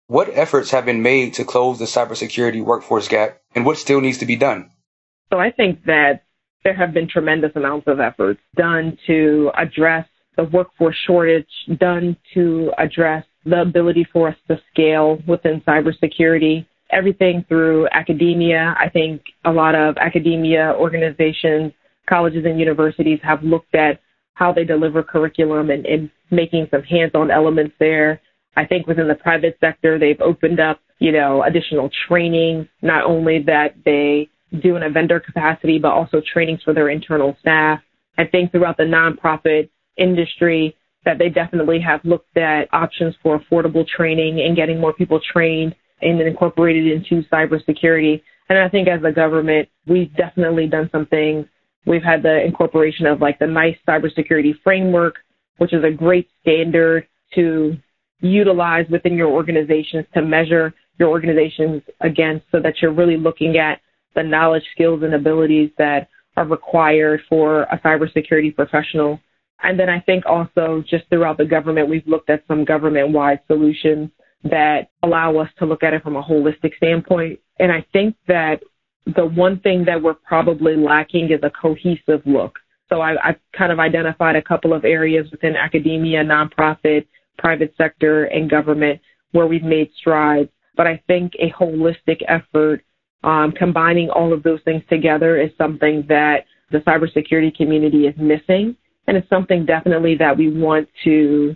What 0.07 0.29
efforts 0.33 0.71
have 0.71 0.85
been 0.85 1.03
made 1.03 1.35
to 1.35 1.45
close 1.45 1.77
the 1.77 1.85
cybersecurity 1.85 2.63
workforce 2.63 3.07
gap, 3.07 3.39
and 3.53 3.65
what 3.65 3.77
still 3.77 4.01
needs 4.01 4.17
to 4.19 4.25
be 4.25 4.35
done? 4.35 4.71
So 5.31 5.37
I 5.37 5.51
think 5.51 5.85
that 5.85 6.23
there 6.63 6.73
have 6.73 6.93
been 6.93 7.07
tremendous 7.07 7.51
amounts 7.55 7.87
of 7.87 7.99
efforts 7.99 8.39
done 8.55 8.97
to 9.05 9.51
address 9.55 10.07
the 10.35 10.45
workforce 10.45 10.95
shortage, 11.05 11.49
done 11.77 12.17
to 12.33 12.71
address 12.77 13.25
the 13.45 13.61
ability 13.61 14.07
for 14.11 14.29
us 14.29 14.35
to 14.47 14.59
scale 14.71 15.19
within 15.27 15.61
cybersecurity. 15.61 16.65
Everything 16.91 17.45
through 17.47 17.87
academia. 17.91 18.75
I 18.79 18.89
think 18.89 19.21
a 19.45 19.51
lot 19.51 19.75
of 19.75 19.97
academia 19.97 20.73
organizations, 20.75 21.71
colleges 22.09 22.45
and 22.45 22.59
universities 22.59 23.19
have 23.23 23.43
looked 23.43 23.75
at 23.75 24.01
how 24.33 24.51
they 24.51 24.63
deliver 24.63 25.03
curriculum 25.03 25.69
and, 25.69 25.85
and 25.85 26.09
making 26.31 26.67
some 26.71 26.81
hands-on 26.83 27.29
elements 27.29 27.75
there. 27.79 28.19
I 28.55 28.65
think 28.65 28.87
within 28.87 29.07
the 29.07 29.15
private 29.15 29.57
sector, 29.59 29.99
they've 29.99 30.19
opened 30.19 30.59
up, 30.59 30.79
you 30.99 31.11
know, 31.11 31.43
additional 31.43 31.89
training, 32.07 32.67
not 32.81 33.05
only 33.05 33.43
that 33.43 33.75
they 33.85 34.29
do 34.61 34.75
in 34.75 34.83
a 34.83 34.89
vendor 34.89 35.19
capacity, 35.19 35.77
but 35.77 35.91
also 35.91 36.21
trainings 36.33 36.63
for 36.63 36.73
their 36.73 36.89
internal 36.89 37.37
staff. 37.39 37.79
I 38.17 38.25
think 38.25 38.51
throughout 38.51 38.77
the 38.77 38.83
nonprofit 38.83 39.69
industry 39.97 40.75
that 41.05 41.17
they 41.17 41.29
definitely 41.29 41.79
have 41.79 42.01
looked 42.03 42.35
at 42.37 42.67
options 42.73 43.15
for 43.21 43.39
affordable 43.39 43.87
training 43.87 44.41
and 44.41 44.55
getting 44.55 44.79
more 44.79 44.93
people 44.93 45.19
trained 45.31 45.75
and 46.01 46.19
incorporated 46.21 46.87
into 46.87 47.27
cybersecurity. 47.29 48.21
And 48.49 48.57
I 48.57 48.67
think 48.67 48.87
as 48.87 49.01
a 49.03 49.11
government, 49.11 49.69
we've 49.85 50.13
definitely 50.15 50.67
done 50.67 50.89
some 50.91 51.05
things. 51.05 51.45
We've 51.89 52.03
had 52.03 52.21
the 52.21 52.45
incorporation 52.45 53.07
of 53.07 53.19
like 53.19 53.39
the 53.39 53.47
NICE 53.47 53.77
cybersecurity 53.87 54.53
framework, 54.63 55.15
which 55.57 55.73
is 55.73 55.83
a 55.83 55.89
great 55.89 56.29
standard 56.39 57.07
to 57.33 57.75
utilize 58.21 58.85
within 58.91 59.15
your 59.15 59.29
organizations 59.29 60.05
to 60.13 60.21
measure 60.21 60.71
your 60.99 61.09
organizations 61.09 61.81
against 62.01 62.45
so 62.51 62.59
that 62.59 62.75
you're 62.79 62.93
really 62.93 63.17
looking 63.17 63.57
at 63.57 63.81
the 64.13 64.21
knowledge, 64.21 64.63
skills, 64.71 65.01
and 65.01 65.15
abilities 65.15 65.71
that 65.79 66.09
are 66.37 66.45
required 66.45 67.21
for 67.27 67.63
a 67.63 67.79
cybersecurity 67.79 68.55
professional. 68.55 69.19
And 69.63 69.79
then 69.79 69.89
I 69.89 69.99
think 69.99 70.27
also 70.27 70.83
just 70.87 71.05
throughout 71.09 71.39
the 71.39 71.45
government, 71.45 71.89
we've 71.89 72.05
looked 72.05 72.29
at 72.29 72.43
some 72.47 72.65
government 72.65 73.09
wide 73.09 73.39
solutions 73.47 74.11
that 74.43 74.91
allow 75.01 75.37
us 75.37 75.49
to 75.57 75.65
look 75.65 75.81
at 75.81 75.93
it 75.93 76.03
from 76.03 76.17
a 76.17 76.23
holistic 76.23 76.77
standpoint. 76.77 77.39
And 77.57 77.71
I 77.71 77.83
think 77.91 78.15
that 78.27 78.61
the 79.15 79.25
one 79.25 79.59
thing 79.59 79.85
that 79.85 80.01
we're 80.01 80.13
probably 80.13 80.75
lacking 80.75 81.31
is 81.31 81.39
a 81.43 81.49
cohesive 81.49 82.21
look. 82.25 82.57
So 82.89 83.01
I, 83.01 83.15
have 83.23 83.35
kind 83.55 83.71
of 83.71 83.79
identified 83.79 84.35
a 84.35 84.41
couple 84.41 84.73
of 84.73 84.83
areas 84.83 85.29
within 85.31 85.55
academia, 85.55 86.23
nonprofit, 86.23 87.05
private 87.37 87.73
sector, 87.77 88.25
and 88.25 88.49
government 88.49 88.99
where 89.31 89.47
we've 89.47 89.63
made 89.63 89.91
strides. 89.99 90.49
But 90.75 90.87
I 90.87 91.01
think 91.07 91.33
a 91.39 91.51
holistic 91.51 92.21
effort 92.27 92.83
um, 93.23 93.51
combining 93.51 94.09
all 94.09 94.33
of 94.33 94.43
those 94.43 94.59
things 94.65 94.83
together 94.89 95.39
is 95.39 95.51
something 95.57 96.05
that 96.07 96.45
the 96.71 96.79
cybersecurity 96.79 97.55
community 97.55 98.07
is 98.07 98.15
missing. 98.17 98.75
And 99.07 99.17
it's 99.17 99.29
something 99.29 99.65
definitely 99.65 100.15
that 100.17 100.37
we 100.37 100.51
want 100.51 100.87
to 101.03 101.55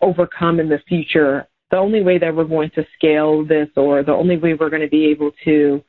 overcome 0.00 0.60
in 0.60 0.68
the 0.68 0.80
future. 0.88 1.48
The 1.70 1.76
only 1.76 2.02
way 2.02 2.18
that 2.18 2.34
we're 2.34 2.44
going 2.44 2.70
to 2.74 2.84
scale 2.96 3.44
this 3.44 3.68
or 3.76 4.02
the 4.02 4.12
only 4.12 4.36
way 4.36 4.54
we're 4.54 4.70
going 4.70 4.82
to 4.82 4.88
be 4.88 5.06
able 5.06 5.30
to 5.44 5.82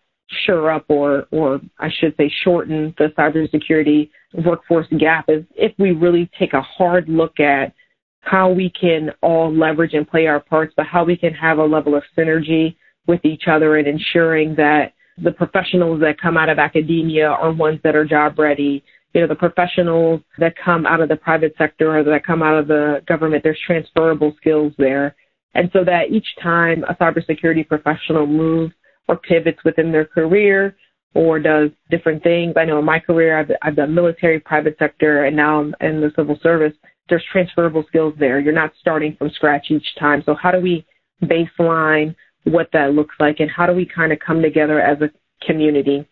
shore 0.45 0.71
up 0.71 0.85
or, 0.89 1.27
or 1.31 1.61
I 1.79 1.89
should 1.91 2.15
say 2.17 2.31
shorten 2.43 2.93
the 2.97 3.07
cybersecurity 3.17 4.09
workforce 4.45 4.88
gap 4.97 5.25
is 5.27 5.43
if 5.55 5.73
we 5.77 5.91
really 5.91 6.29
take 6.38 6.53
a 6.53 6.61
hard 6.61 7.09
look 7.09 7.39
at 7.39 7.73
how 8.21 8.51
we 8.51 8.69
can 8.69 9.11
all 9.21 9.53
leverage 9.53 9.93
and 9.93 10.07
play 10.07 10.27
our 10.27 10.39
parts, 10.39 10.73
but 10.77 10.85
how 10.85 11.03
we 11.03 11.17
can 11.17 11.33
have 11.33 11.57
a 11.57 11.65
level 11.65 11.95
of 11.95 12.03
synergy 12.17 12.75
with 13.07 13.23
each 13.25 13.43
other 13.47 13.77
and 13.77 13.88
ensuring 13.88 14.55
that 14.55 14.93
the 15.21 15.31
professionals 15.31 16.00
that 16.01 16.21
come 16.21 16.38
out 16.38 16.50
of 16.50 16.59
academia 16.59 17.27
are 17.27 17.51
ones 17.51 17.79
that 17.83 17.95
are 17.95 18.05
job 18.05 18.38
ready. 18.38 18.83
You 19.13 19.21
know, 19.21 19.27
the 19.27 19.35
professionals 19.35 20.21
that 20.38 20.55
come 20.55 20.85
out 20.85 21.01
of 21.01 21.09
the 21.09 21.15
private 21.15 21.53
sector 21.57 21.97
or 21.97 22.03
that 22.03 22.25
come 22.25 22.41
out 22.41 22.57
of 22.57 22.67
the 22.67 23.03
government, 23.07 23.43
there's 23.43 23.59
transferable 23.65 24.33
skills 24.38 24.71
there. 24.77 25.15
And 25.53 25.69
so 25.73 25.83
that 25.83 26.11
each 26.11 26.27
time 26.41 26.85
a 26.88 26.93
cybersecurity 26.95 27.67
professional 27.67 28.25
moves 28.25 28.73
or 29.08 29.17
pivots 29.17 29.60
within 29.63 29.91
their 29.91 30.05
career 30.05 30.75
or 31.13 31.39
does 31.39 31.70
different 31.89 32.24
things. 32.24 32.53
I 32.55 32.65
know 32.65 32.79
in 32.79 32.86
my 32.86 33.00
career, 33.00 33.38
I've, 33.38 33.51
I've 33.62 33.75
done 33.75 33.93
military, 33.93 34.39
private 34.39 34.77
sector, 34.79 35.25
and 35.25 35.36
now 35.36 35.60
I'm 35.60 35.75
in 35.81 36.00
the 36.00 36.12
civil 36.15 36.39
service. 36.41 36.74
There's 37.10 37.25
transferable 37.31 37.84
skills 37.88 38.13
there. 38.17 38.39
You're 38.39 38.53
not 38.53 38.72
starting 38.79 39.15
from 39.17 39.29
scratch 39.31 39.67
each 39.70 39.96
time. 40.00 40.24
So 40.25 40.36
how 40.36 40.51
do 40.51 40.62
we 40.62 40.86
baseline 41.24 42.15
what 42.46 42.70
that 42.74 42.93
looks 42.93 43.15
like 43.20 43.39
and 43.39 43.51
how 43.51 43.65
do 43.65 43.74
we 43.74 43.86
kind 43.86 44.12
of 44.12 44.20
come 44.20 44.41
together 44.41 44.79
as 44.79 45.01
a 45.01 45.10
community. 45.46 46.08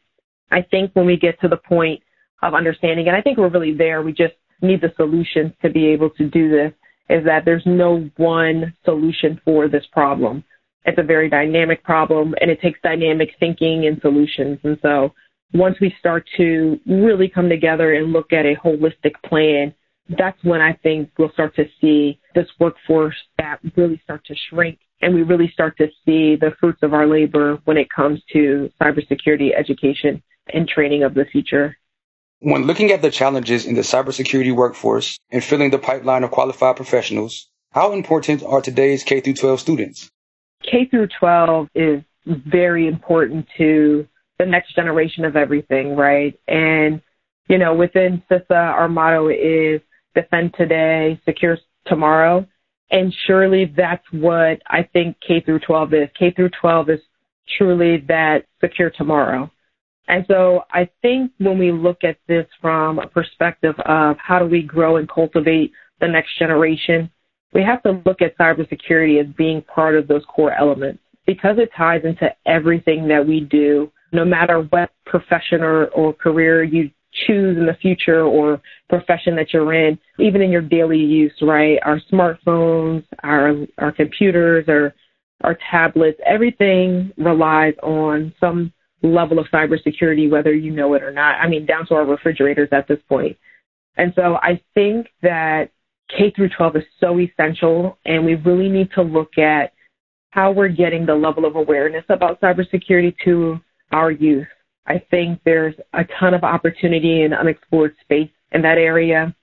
I 0.51 0.61
think 0.61 0.91
when 0.93 1.05
we 1.05 1.17
get 1.17 1.39
to 1.41 1.47
the 1.47 1.57
point 1.57 2.01
of 2.41 2.53
understanding, 2.53 3.07
and 3.07 3.15
I 3.15 3.21
think 3.21 3.37
we're 3.37 3.49
really 3.49 3.73
there, 3.73 4.01
we 4.01 4.11
just 4.11 4.33
need 4.61 4.81
the 4.81 4.93
solutions 4.95 5.53
to 5.61 5.69
be 5.69 5.87
able 5.87 6.09
to 6.11 6.29
do 6.29 6.49
this, 6.49 6.73
is 7.09 7.23
that 7.25 7.45
there's 7.45 7.63
no 7.65 8.09
one 8.17 8.73
solution 8.83 9.39
for 9.45 9.67
this 9.67 9.85
problem. 9.91 10.43
It's 10.85 10.97
a 10.97 11.03
very 11.03 11.29
dynamic 11.29 11.83
problem 11.83 12.35
and 12.41 12.49
it 12.49 12.61
takes 12.61 12.79
dynamic 12.81 13.31
thinking 13.39 13.85
and 13.85 13.99
solutions. 14.01 14.59
And 14.63 14.77
so 14.81 15.13
once 15.53 15.77
we 15.79 15.93
start 15.99 16.27
to 16.37 16.79
really 16.85 17.27
come 17.27 17.49
together 17.49 17.93
and 17.93 18.13
look 18.13 18.31
at 18.33 18.45
a 18.45 18.55
holistic 18.55 19.13
plan, 19.25 19.73
that's 20.17 20.43
when 20.43 20.61
I 20.61 20.73
think 20.73 21.11
we'll 21.17 21.31
start 21.31 21.55
to 21.57 21.65
see 21.79 22.19
this 22.33 22.47
workforce 22.59 23.15
that 23.37 23.59
really 23.75 23.99
start 24.03 24.25
to 24.25 24.35
shrink 24.49 24.79
and 25.01 25.13
we 25.13 25.23
really 25.23 25.49
start 25.53 25.77
to 25.77 25.87
see 26.05 26.35
the 26.35 26.51
fruits 26.59 26.79
of 26.81 26.93
our 26.93 27.07
labor 27.07 27.59
when 27.65 27.77
it 27.77 27.89
comes 27.89 28.21
to 28.33 28.69
cybersecurity 28.81 29.51
education 29.57 30.21
and 30.53 30.67
training 30.67 31.03
of 31.03 31.13
the 31.13 31.25
future. 31.25 31.77
When 32.39 32.63
looking 32.63 32.91
at 32.91 33.01
the 33.01 33.11
challenges 33.11 33.65
in 33.65 33.75
the 33.75 33.81
cybersecurity 33.81 34.55
workforce 34.55 35.19
and 35.29 35.43
filling 35.43 35.71
the 35.71 35.77
pipeline 35.77 36.23
of 36.23 36.31
qualified 36.31 36.75
professionals, 36.75 37.49
how 37.71 37.91
important 37.91 38.43
are 38.43 38.61
today's 38.61 39.03
K 39.03 39.19
through 39.19 39.33
12 39.33 39.59
students? 39.59 40.09
K 40.63 40.85
through 40.89 41.07
12 41.19 41.67
is 41.75 42.01
very 42.25 42.87
important 42.87 43.45
to 43.57 44.07
the 44.37 44.45
next 44.45 44.75
generation 44.75 45.25
of 45.25 45.35
everything, 45.35 45.95
right? 45.95 46.37
And, 46.47 47.01
you 47.47 47.57
know, 47.57 47.73
within 47.73 48.23
CISA, 48.29 48.51
our 48.51 48.87
motto 48.87 49.29
is 49.29 49.81
defend 50.15 50.53
today, 50.57 51.19
secure 51.25 51.57
tomorrow. 51.85 52.47
And 52.91 53.13
surely 53.27 53.71
that's 53.77 54.05
what 54.11 54.61
I 54.67 54.83
think 54.93 55.17
K 55.25 55.41
through 55.41 55.59
12 55.59 55.93
is. 55.93 56.09
K 56.17 56.31
through 56.31 56.49
12 56.59 56.89
is 56.89 56.99
truly 57.57 58.03
that 58.07 58.45
secure 58.61 58.89
tomorrow. 58.89 59.51
And 60.07 60.25
so 60.27 60.63
I 60.71 60.89
think 61.03 61.31
when 61.37 61.59
we 61.59 61.71
look 61.71 62.03
at 62.03 62.17
this 62.27 62.47
from 62.59 62.97
a 62.97 63.07
perspective 63.07 63.75
of 63.85 64.17
how 64.17 64.39
do 64.39 64.45
we 64.45 64.63
grow 64.63 64.97
and 64.97 65.07
cultivate 65.07 65.71
the 66.01 66.07
next 66.07 66.37
generation, 66.39 67.11
we 67.53 67.63
have 67.63 67.81
to 67.83 68.01
look 68.05 68.21
at 68.21 68.37
cybersecurity 68.37 69.19
as 69.19 69.27
being 69.35 69.61
part 69.63 69.95
of 69.95 70.07
those 70.07 70.23
core 70.27 70.53
elements 70.53 70.99
because 71.25 71.57
it 71.57 71.69
ties 71.77 72.01
into 72.03 72.29
everything 72.45 73.07
that 73.07 73.25
we 73.25 73.41
do, 73.41 73.91
no 74.11 74.25
matter 74.25 74.61
what 74.69 74.91
profession 75.05 75.61
or, 75.61 75.85
or 75.87 76.13
career 76.13 76.63
you 76.63 76.89
choose 77.25 77.57
in 77.57 77.65
the 77.65 77.77
future 77.81 78.23
or 78.23 78.61
profession 78.87 79.35
that 79.35 79.53
you're 79.53 79.73
in, 79.73 79.97
even 80.19 80.41
in 80.41 80.51
your 80.51 80.61
daily 80.61 80.97
use, 80.97 81.33
right? 81.41 81.79
Our 81.83 81.99
smartphones, 82.11 83.03
our 83.23 83.53
our 83.77 83.91
computers, 83.91 84.65
our 84.67 84.93
our 85.43 85.57
tablets, 85.71 86.19
everything 86.25 87.11
relies 87.17 87.73
on 87.81 88.33
some 88.39 88.73
level 89.01 89.39
of 89.39 89.47
cybersecurity, 89.47 90.29
whether 90.29 90.53
you 90.53 90.71
know 90.71 90.93
it 90.93 91.03
or 91.03 91.11
not. 91.11 91.35
I 91.35 91.47
mean, 91.47 91.65
down 91.65 91.87
to 91.87 91.95
our 91.95 92.05
refrigerators 92.05 92.69
at 92.71 92.87
this 92.87 92.99
point. 93.07 93.37
And 93.97 94.13
so 94.15 94.37
I 94.41 94.61
think 94.73 95.07
that 95.21 95.71
K 96.09 96.31
through 96.35 96.49
12 96.49 96.77
is 96.77 96.83
so 96.99 97.19
essential, 97.19 97.97
and 98.05 98.25
we 98.25 98.35
really 98.35 98.69
need 98.69 98.91
to 98.93 99.01
look 99.01 99.37
at 99.37 99.73
how 100.31 100.51
we're 100.51 100.67
getting 100.67 101.05
the 101.05 101.15
level 101.15 101.45
of 101.45 101.55
awareness 101.55 102.05
about 102.09 102.39
cybersecurity 102.41 103.15
to 103.23 103.59
our 103.91 104.11
youth. 104.11 104.47
I 104.85 105.01
think 105.11 105.39
there's 105.45 105.75
a 105.93 106.03
ton 106.19 106.33
of 106.33 106.43
opportunity 106.43 107.23
and 107.23 107.33
unexplored 107.33 107.95
space 108.01 108.29
in 108.51 108.61
that 108.63 108.77
area. 108.77 109.35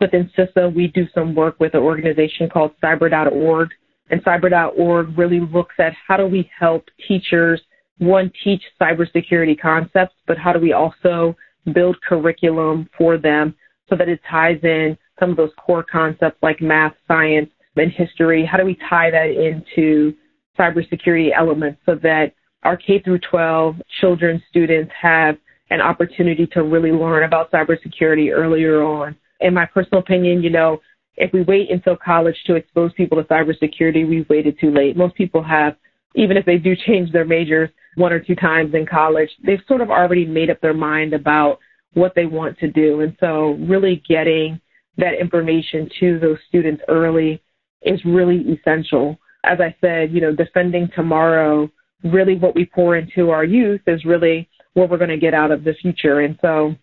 Within 0.00 0.30
CISA, 0.36 0.74
we 0.74 0.88
do 0.88 1.06
some 1.14 1.34
work 1.34 1.60
with 1.60 1.74
an 1.74 1.80
organization 1.80 2.48
called 2.48 2.72
cyber.org. 2.82 3.70
And 4.08 4.22
cyber.org 4.22 5.18
really 5.18 5.40
looks 5.40 5.74
at 5.78 5.92
how 6.06 6.16
do 6.16 6.26
we 6.26 6.50
help 6.58 6.84
teachers, 7.08 7.60
one, 7.98 8.30
teach 8.44 8.62
cybersecurity 8.80 9.58
concepts, 9.60 10.14
but 10.26 10.38
how 10.38 10.52
do 10.52 10.60
we 10.60 10.72
also 10.72 11.36
build 11.74 12.00
curriculum 12.02 12.88
for 12.96 13.18
them 13.18 13.54
so 13.88 13.96
that 13.96 14.08
it 14.08 14.20
ties 14.30 14.60
in 14.62 14.96
some 15.18 15.30
of 15.30 15.36
those 15.36 15.50
core 15.56 15.82
concepts 15.82 16.42
like 16.42 16.60
math, 16.60 16.94
science, 17.08 17.50
and 17.76 17.92
history? 17.92 18.44
How 18.44 18.58
do 18.58 18.64
we 18.64 18.78
tie 18.88 19.10
that 19.10 19.30
into 19.30 20.14
cybersecurity 20.58 21.30
elements 21.36 21.80
so 21.86 21.94
that 22.02 22.32
our 22.62 22.76
K 22.76 23.00
through 23.00 23.20
12 23.30 23.76
children, 24.00 24.42
students 24.48 24.92
have 25.00 25.36
an 25.70 25.80
opportunity 25.80 26.46
to 26.48 26.62
really 26.62 26.92
learn 26.92 27.24
about 27.24 27.50
cybersecurity 27.50 28.32
earlier 28.32 28.82
on. 28.82 29.16
In 29.40 29.54
my 29.54 29.66
personal 29.66 30.00
opinion, 30.00 30.42
you 30.42 30.50
know, 30.50 30.80
if 31.16 31.32
we 31.32 31.42
wait 31.42 31.70
until 31.70 31.96
college 31.96 32.36
to 32.46 32.54
expose 32.54 32.92
people 32.94 33.22
to 33.22 33.28
cybersecurity, 33.28 34.08
we've 34.08 34.28
waited 34.28 34.58
too 34.60 34.70
late. 34.70 34.96
Most 34.96 35.14
people 35.14 35.42
have, 35.42 35.76
even 36.14 36.36
if 36.36 36.44
they 36.44 36.58
do 36.58 36.74
change 36.86 37.12
their 37.12 37.24
majors 37.24 37.70
one 37.96 38.12
or 38.12 38.20
two 38.20 38.34
times 38.34 38.74
in 38.74 38.86
college, 38.86 39.30
they've 39.44 39.62
sort 39.66 39.80
of 39.80 39.90
already 39.90 40.26
made 40.26 40.50
up 40.50 40.60
their 40.60 40.74
mind 40.74 41.14
about 41.14 41.58
what 41.94 42.14
they 42.14 42.26
want 42.26 42.58
to 42.58 42.70
do. 42.70 43.00
And 43.00 43.16
so 43.18 43.56
really 43.60 44.02
getting 44.08 44.60
that 44.98 45.14
information 45.20 45.88
to 46.00 46.18
those 46.18 46.38
students 46.48 46.82
early 46.88 47.42
is 47.82 48.00
really 48.04 48.44
essential. 48.52 49.18
As 49.44 49.60
I 49.60 49.74
said, 49.80 50.12
you 50.12 50.20
know, 50.20 50.34
defending 50.34 50.88
tomorrow, 50.94 51.70
really 52.02 52.36
what 52.36 52.54
we 52.54 52.64
pour 52.64 52.96
into 52.96 53.30
our 53.30 53.44
youth 53.44 53.82
is 53.86 54.04
really 54.04 54.48
what 54.74 54.90
we're 54.90 54.98
going 54.98 55.10
to 55.10 55.16
get 55.16 55.34
out 55.34 55.50
of 55.50 55.64
the 55.64 55.74
future. 55.74 56.20
And 56.20 56.38
so 56.42 56.74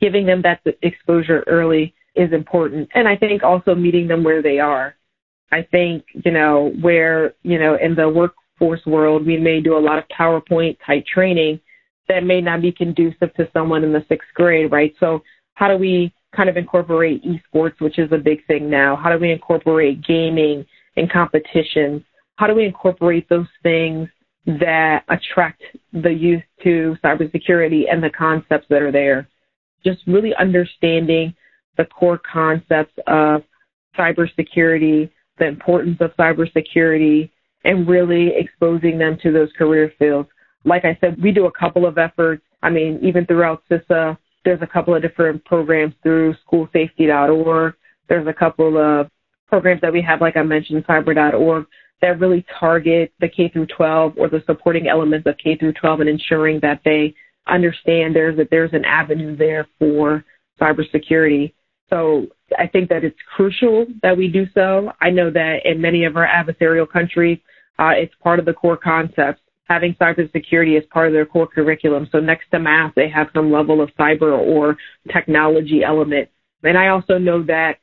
giving 0.00 0.26
them 0.26 0.42
that 0.42 0.60
exposure 0.82 1.44
early 1.46 1.94
is 2.14 2.32
important. 2.32 2.88
And 2.94 3.08
I 3.08 3.16
think 3.16 3.42
also 3.42 3.74
meeting 3.74 4.08
them 4.08 4.22
where 4.22 4.42
they 4.42 4.58
are. 4.58 4.94
I 5.52 5.62
think, 5.62 6.04
you 6.24 6.32
know, 6.32 6.72
where, 6.80 7.34
you 7.42 7.58
know, 7.58 7.76
in 7.80 7.94
the 7.94 8.08
workforce 8.08 8.84
world, 8.86 9.26
we 9.26 9.36
may 9.36 9.60
do 9.60 9.76
a 9.76 9.78
lot 9.78 9.98
of 9.98 10.04
PowerPoint 10.08 10.78
type 10.84 11.04
training 11.06 11.60
that 12.08 12.24
may 12.24 12.40
not 12.40 12.62
be 12.62 12.72
conducive 12.72 13.32
to 13.34 13.48
someone 13.52 13.84
in 13.84 13.92
the 13.92 14.04
sixth 14.08 14.28
grade, 14.34 14.70
right? 14.70 14.94
So 15.00 15.22
how 15.54 15.68
do 15.68 15.76
we 15.76 16.12
kind 16.34 16.48
of 16.48 16.56
incorporate 16.56 17.22
esports, 17.24 17.80
which 17.80 17.98
is 17.98 18.10
a 18.12 18.18
big 18.18 18.44
thing 18.46 18.68
now? 18.68 18.96
How 18.96 19.10
do 19.10 19.18
we 19.18 19.32
incorporate 19.32 20.04
gaming 20.04 20.64
and 20.96 21.10
competitions? 21.10 22.02
How 22.36 22.46
do 22.46 22.54
we 22.54 22.64
incorporate 22.64 23.28
those 23.28 23.46
things 23.62 24.08
that 24.46 25.04
attract 25.08 25.62
the 25.92 26.12
youth 26.12 26.42
to 26.62 26.96
cybersecurity 27.02 27.84
and 27.90 28.02
the 28.02 28.10
concepts 28.10 28.66
that 28.70 28.82
are 28.82 28.92
there? 28.92 29.28
Just 29.84 30.00
really 30.06 30.34
understanding 30.36 31.34
the 31.76 31.84
core 31.84 32.18
concepts 32.18 32.94
of 33.06 33.42
cybersecurity, 33.98 35.10
the 35.38 35.46
importance 35.46 35.98
of 36.00 36.14
cybersecurity, 36.16 37.30
and 37.64 37.88
really 37.88 38.32
exposing 38.36 38.98
them 38.98 39.16
to 39.22 39.32
those 39.32 39.50
career 39.56 39.92
fields. 39.98 40.28
Like 40.64 40.84
I 40.84 40.96
said, 41.00 41.20
we 41.22 41.32
do 41.32 41.46
a 41.46 41.52
couple 41.52 41.86
of 41.86 41.98
efforts. 41.98 42.42
I 42.62 42.70
mean, 42.70 42.98
even 43.02 43.26
throughout 43.26 43.62
CISA, 43.70 44.16
there's 44.44 44.62
a 44.62 44.66
couple 44.66 44.94
of 44.94 45.02
different 45.02 45.44
programs 45.44 45.94
through 46.02 46.34
schoolsafety.org. 46.46 47.74
There's 48.08 48.26
a 48.26 48.32
couple 48.32 48.76
of 48.78 49.08
programs 49.48 49.80
that 49.80 49.92
we 49.92 50.02
have, 50.02 50.20
like 50.20 50.36
I 50.36 50.42
mentioned, 50.42 50.84
cyber.org, 50.86 51.66
that 52.02 52.20
really 52.20 52.44
target 52.58 53.12
the 53.20 53.28
K 53.28 53.48
through 53.48 53.66
12 53.66 54.14
or 54.18 54.28
the 54.28 54.42
supporting 54.46 54.88
elements 54.88 55.26
of 55.26 55.36
K 55.42 55.56
through 55.56 55.72
12 55.74 56.00
and 56.00 56.08
ensuring 56.08 56.60
that 56.60 56.80
they 56.84 57.14
understand 57.46 58.14
there's 58.14 58.36
that 58.36 58.48
there's 58.50 58.72
an 58.72 58.84
avenue 58.84 59.36
there 59.36 59.66
for 59.78 60.24
cybersecurity. 60.60 61.52
So 61.90 62.26
I 62.58 62.66
think 62.66 62.88
that 62.88 63.04
it's 63.04 63.18
crucial 63.34 63.86
that 64.02 64.16
we 64.16 64.28
do 64.28 64.46
so. 64.54 64.92
I 65.00 65.10
know 65.10 65.30
that 65.30 65.58
in 65.64 65.80
many 65.80 66.04
of 66.04 66.16
our 66.16 66.26
adversarial 66.26 66.90
countries, 66.90 67.38
uh, 67.78 67.92
it's 67.94 68.14
part 68.22 68.38
of 68.38 68.44
the 68.44 68.52
core 68.52 68.76
concepts 68.76 69.40
having 69.64 69.94
cybersecurity 69.94 70.76
as 70.76 70.84
part 70.90 71.06
of 71.06 71.12
their 71.12 71.26
core 71.26 71.46
curriculum. 71.46 72.08
So 72.12 72.20
next 72.20 72.50
to 72.50 72.58
math, 72.58 72.94
they 72.94 73.08
have 73.08 73.28
some 73.34 73.50
level 73.50 73.80
of 73.80 73.90
cyber 73.98 74.38
or 74.38 74.76
technology 75.12 75.82
element. 75.82 76.28
And 76.62 76.78
I 76.78 76.88
also 76.88 77.18
know 77.18 77.42
that 77.44 77.78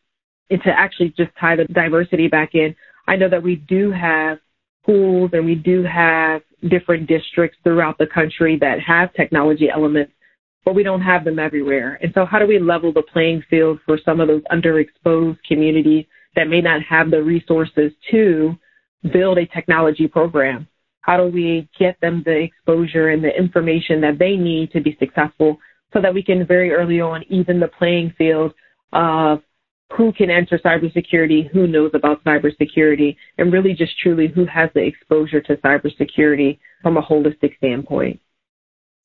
and 0.51 0.61
to 0.63 0.69
actually 0.69 1.13
just 1.17 1.31
tie 1.39 1.55
the 1.55 1.65
diversity 1.65 2.27
back 2.27 2.51
in, 2.53 2.75
I 3.07 3.15
know 3.15 3.29
that 3.29 3.41
we 3.41 3.55
do 3.55 3.91
have 3.91 4.37
schools 4.83 5.31
and 5.33 5.45
we 5.45 5.55
do 5.55 5.83
have 5.83 6.41
different 6.69 7.07
districts 7.07 7.57
throughout 7.63 7.97
the 7.97 8.07
country 8.07 8.57
that 8.59 8.79
have 8.85 9.13
technology 9.13 9.69
elements, 9.73 10.11
but 10.65 10.75
we 10.75 10.83
don't 10.83 11.01
have 11.01 11.23
them 11.23 11.39
everywhere. 11.39 11.97
And 12.01 12.11
so 12.13 12.25
how 12.25 12.37
do 12.37 12.45
we 12.45 12.59
level 12.59 12.91
the 12.91 13.01
playing 13.01 13.43
field 13.49 13.79
for 13.85 13.97
some 14.03 14.19
of 14.19 14.27
those 14.27 14.43
underexposed 14.51 15.37
communities 15.47 16.05
that 16.35 16.49
may 16.49 16.61
not 16.61 16.81
have 16.83 17.11
the 17.11 17.23
resources 17.23 17.91
to 18.11 18.55
build 19.13 19.37
a 19.37 19.45
technology 19.47 20.07
program? 20.07 20.67
How 21.01 21.17
do 21.17 21.25
we 21.31 21.69
get 21.77 21.99
them 21.99 22.23
the 22.23 22.37
exposure 22.37 23.09
and 23.09 23.23
the 23.23 23.35
information 23.35 24.01
that 24.01 24.19
they 24.19 24.35
need 24.35 24.71
to 24.71 24.81
be 24.81 24.95
successful 24.99 25.57
so 25.93 26.01
that 26.01 26.13
we 26.13 26.23
can 26.23 26.45
very 26.45 26.71
early 26.71 27.01
on 27.01 27.23
even 27.29 27.59
the 27.59 27.67
playing 27.67 28.13
field 28.17 28.53
of 28.93 29.41
who 29.97 30.13
can 30.13 30.29
enter 30.29 30.57
cybersecurity, 30.57 31.49
who 31.49 31.67
knows 31.67 31.91
about 31.93 32.23
cybersecurity, 32.23 33.17
and 33.37 33.51
really 33.51 33.73
just 33.73 33.99
truly 33.99 34.27
who 34.27 34.45
has 34.45 34.69
the 34.73 34.81
exposure 34.81 35.41
to 35.41 35.57
cybersecurity 35.57 36.59
from 36.81 36.97
a 36.97 37.01
holistic 37.01 37.57
standpoint. 37.57 38.19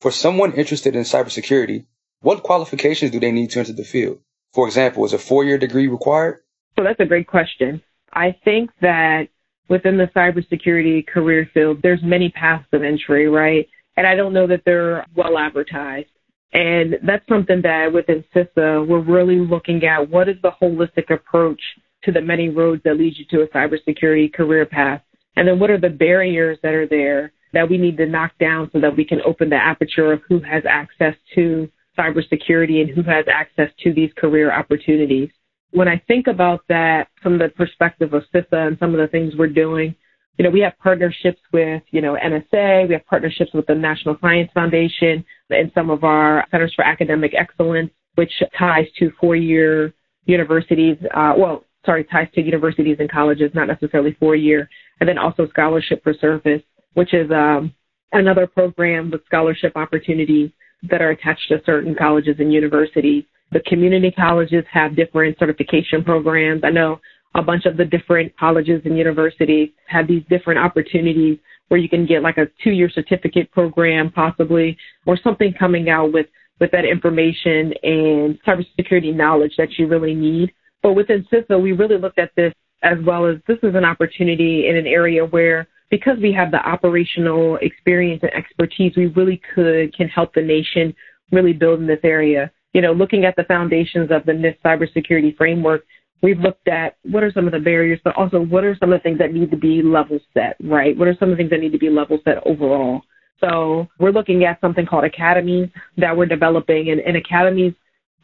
For 0.00 0.10
someone 0.10 0.52
interested 0.52 0.94
in 0.94 1.02
cybersecurity, 1.02 1.86
what 2.20 2.42
qualifications 2.42 3.10
do 3.10 3.20
they 3.20 3.32
need 3.32 3.50
to 3.50 3.60
enter 3.60 3.72
the 3.72 3.84
field? 3.84 4.20
For 4.52 4.66
example, 4.66 5.04
is 5.04 5.12
a 5.12 5.18
four-year 5.18 5.58
degree 5.58 5.88
required? 5.88 6.42
So 6.76 6.84
that's 6.84 7.00
a 7.00 7.06
great 7.06 7.26
question. 7.26 7.82
I 8.12 8.36
think 8.44 8.70
that 8.80 9.28
within 9.68 9.96
the 9.96 10.10
cybersecurity 10.14 11.06
career 11.06 11.48
field, 11.52 11.80
there's 11.82 12.02
many 12.02 12.30
paths 12.30 12.66
of 12.72 12.82
entry, 12.82 13.28
right? 13.28 13.68
And 13.96 14.06
I 14.06 14.14
don't 14.14 14.32
know 14.32 14.46
that 14.46 14.62
they're 14.64 15.04
well 15.14 15.38
advertised. 15.38 16.08
And 16.52 16.96
that's 17.02 17.26
something 17.28 17.60
that 17.62 17.92
within 17.92 18.24
CISA, 18.34 18.86
we're 18.86 19.00
really 19.00 19.40
looking 19.40 19.84
at 19.84 20.08
what 20.08 20.28
is 20.28 20.36
the 20.42 20.52
holistic 20.62 21.10
approach 21.10 21.60
to 22.04 22.12
the 22.12 22.20
many 22.20 22.48
roads 22.48 22.82
that 22.84 22.96
lead 22.96 23.14
you 23.16 23.24
to 23.30 23.42
a 23.42 23.48
cybersecurity 23.48 24.32
career 24.32 24.64
path. 24.64 25.02
And 25.36 25.46
then 25.46 25.58
what 25.58 25.70
are 25.70 25.80
the 25.80 25.90
barriers 25.90 26.58
that 26.62 26.72
are 26.72 26.86
there 26.86 27.32
that 27.52 27.68
we 27.68 27.78
need 27.78 27.96
to 27.96 28.06
knock 28.06 28.32
down 28.38 28.70
so 28.72 28.80
that 28.80 28.96
we 28.96 29.04
can 29.04 29.20
open 29.22 29.50
the 29.50 29.56
aperture 29.56 30.12
of 30.12 30.20
who 30.28 30.40
has 30.40 30.62
access 30.68 31.14
to 31.34 31.70
cybersecurity 31.98 32.80
and 32.80 32.90
who 32.90 33.02
has 33.02 33.24
access 33.32 33.70
to 33.82 33.92
these 33.92 34.10
career 34.16 34.52
opportunities. 34.52 35.30
When 35.76 35.88
I 35.88 36.02
think 36.08 36.26
about 36.26 36.62
that 36.70 37.08
from 37.22 37.36
the 37.36 37.50
perspective 37.50 38.14
of 38.14 38.22
CISA 38.34 38.66
and 38.66 38.78
some 38.78 38.94
of 38.94 38.98
the 38.98 39.08
things 39.08 39.34
we're 39.36 39.48
doing, 39.48 39.94
you 40.38 40.42
know, 40.42 40.48
we 40.48 40.60
have 40.60 40.72
partnerships 40.82 41.38
with, 41.52 41.82
you 41.90 42.00
know, 42.00 42.16
NSA, 42.16 42.88
we 42.88 42.94
have 42.94 43.04
partnerships 43.04 43.50
with 43.52 43.66
the 43.66 43.74
National 43.74 44.16
Science 44.22 44.50
Foundation 44.54 45.22
and 45.50 45.70
some 45.74 45.90
of 45.90 46.02
our 46.02 46.46
Centers 46.50 46.72
for 46.74 46.82
Academic 46.82 47.34
Excellence, 47.38 47.90
which 48.14 48.32
ties 48.58 48.86
to 48.98 49.12
four-year 49.20 49.92
universities, 50.24 50.96
uh, 51.14 51.34
well, 51.36 51.64
sorry, 51.84 52.04
ties 52.04 52.28
to 52.36 52.40
universities 52.40 52.96
and 52.98 53.10
colleges, 53.10 53.50
not 53.52 53.68
necessarily 53.68 54.16
four-year, 54.18 54.70
and 55.00 55.08
then 55.08 55.18
also 55.18 55.46
Scholarship 55.50 56.02
for 56.02 56.14
Service, 56.14 56.62
which 56.94 57.12
is 57.12 57.30
um, 57.30 57.74
another 58.12 58.46
program 58.46 59.10
with 59.10 59.26
scholarship 59.26 59.72
opportunities 59.76 60.50
that 60.84 61.02
are 61.02 61.10
attached 61.10 61.50
to 61.50 61.60
certain 61.66 61.94
colleges 61.94 62.36
and 62.38 62.50
universities. 62.50 63.24
The 63.52 63.60
community 63.60 64.10
colleges 64.10 64.64
have 64.72 64.96
different 64.96 65.38
certification 65.38 66.02
programs. 66.04 66.62
I 66.64 66.70
know 66.70 67.00
a 67.34 67.42
bunch 67.42 67.66
of 67.66 67.76
the 67.76 67.84
different 67.84 68.36
colleges 68.38 68.82
and 68.84 68.96
universities 68.96 69.70
have 69.86 70.08
these 70.08 70.22
different 70.28 70.58
opportunities 70.58 71.38
where 71.68 71.78
you 71.78 71.88
can 71.88 72.06
get 72.06 72.22
like 72.22 72.38
a 72.38 72.46
two 72.62 72.70
year 72.70 72.90
certificate 72.90 73.50
program 73.52 74.10
possibly 74.10 74.76
or 75.04 75.18
something 75.22 75.52
coming 75.58 75.88
out 75.88 76.12
with 76.12 76.26
with 76.58 76.70
that 76.70 76.86
information 76.86 77.74
and 77.82 78.38
cybersecurity 78.42 79.14
knowledge 79.14 79.52
that 79.58 79.68
you 79.78 79.86
really 79.86 80.14
need. 80.14 80.52
But 80.82 80.94
within 80.94 81.26
CISA, 81.30 81.60
we 81.60 81.72
really 81.72 81.98
looked 81.98 82.18
at 82.18 82.30
this 82.34 82.54
as 82.82 82.96
well 83.04 83.26
as 83.26 83.36
this 83.46 83.58
is 83.62 83.74
an 83.74 83.84
opportunity 83.84 84.68
in 84.68 84.76
an 84.76 84.86
area 84.86 85.24
where 85.24 85.68
because 85.90 86.18
we 86.20 86.32
have 86.32 86.50
the 86.50 86.66
operational 86.66 87.58
experience 87.60 88.22
and 88.22 88.32
expertise, 88.32 88.92
we 88.96 89.06
really 89.06 89.40
could 89.54 89.94
can 89.94 90.08
help 90.08 90.34
the 90.34 90.42
nation 90.42 90.94
really 91.30 91.52
build 91.52 91.80
in 91.80 91.86
this 91.86 92.00
area. 92.02 92.50
You 92.76 92.82
know, 92.82 92.92
looking 92.92 93.24
at 93.24 93.34
the 93.36 93.44
foundations 93.44 94.10
of 94.10 94.26
the 94.26 94.32
NIST 94.32 94.58
cybersecurity 94.62 95.34
framework, 95.38 95.86
we've 96.20 96.38
looked 96.38 96.68
at 96.68 96.98
what 97.04 97.22
are 97.22 97.32
some 97.32 97.46
of 97.46 97.52
the 97.54 97.58
barriers, 97.58 97.98
but 98.04 98.14
also 98.16 98.38
what 98.38 98.64
are 98.64 98.76
some 98.78 98.92
of 98.92 99.00
the 99.00 99.02
things 99.02 99.18
that 99.18 99.32
need 99.32 99.50
to 99.50 99.56
be 99.56 99.80
level 99.80 100.18
set, 100.34 100.58
right? 100.62 100.94
What 100.94 101.08
are 101.08 101.16
some 101.18 101.30
of 101.30 101.38
the 101.38 101.40
things 101.40 101.48
that 101.52 101.60
need 101.60 101.72
to 101.72 101.78
be 101.78 101.88
level 101.88 102.18
set 102.22 102.46
overall? 102.46 103.00
So 103.40 103.86
we're 103.98 104.10
looking 104.10 104.44
at 104.44 104.60
something 104.60 104.84
called 104.84 105.04
academies 105.04 105.70
that 105.96 106.14
we're 106.14 106.26
developing, 106.26 106.90
and, 106.90 107.00
and 107.00 107.16
academies 107.16 107.72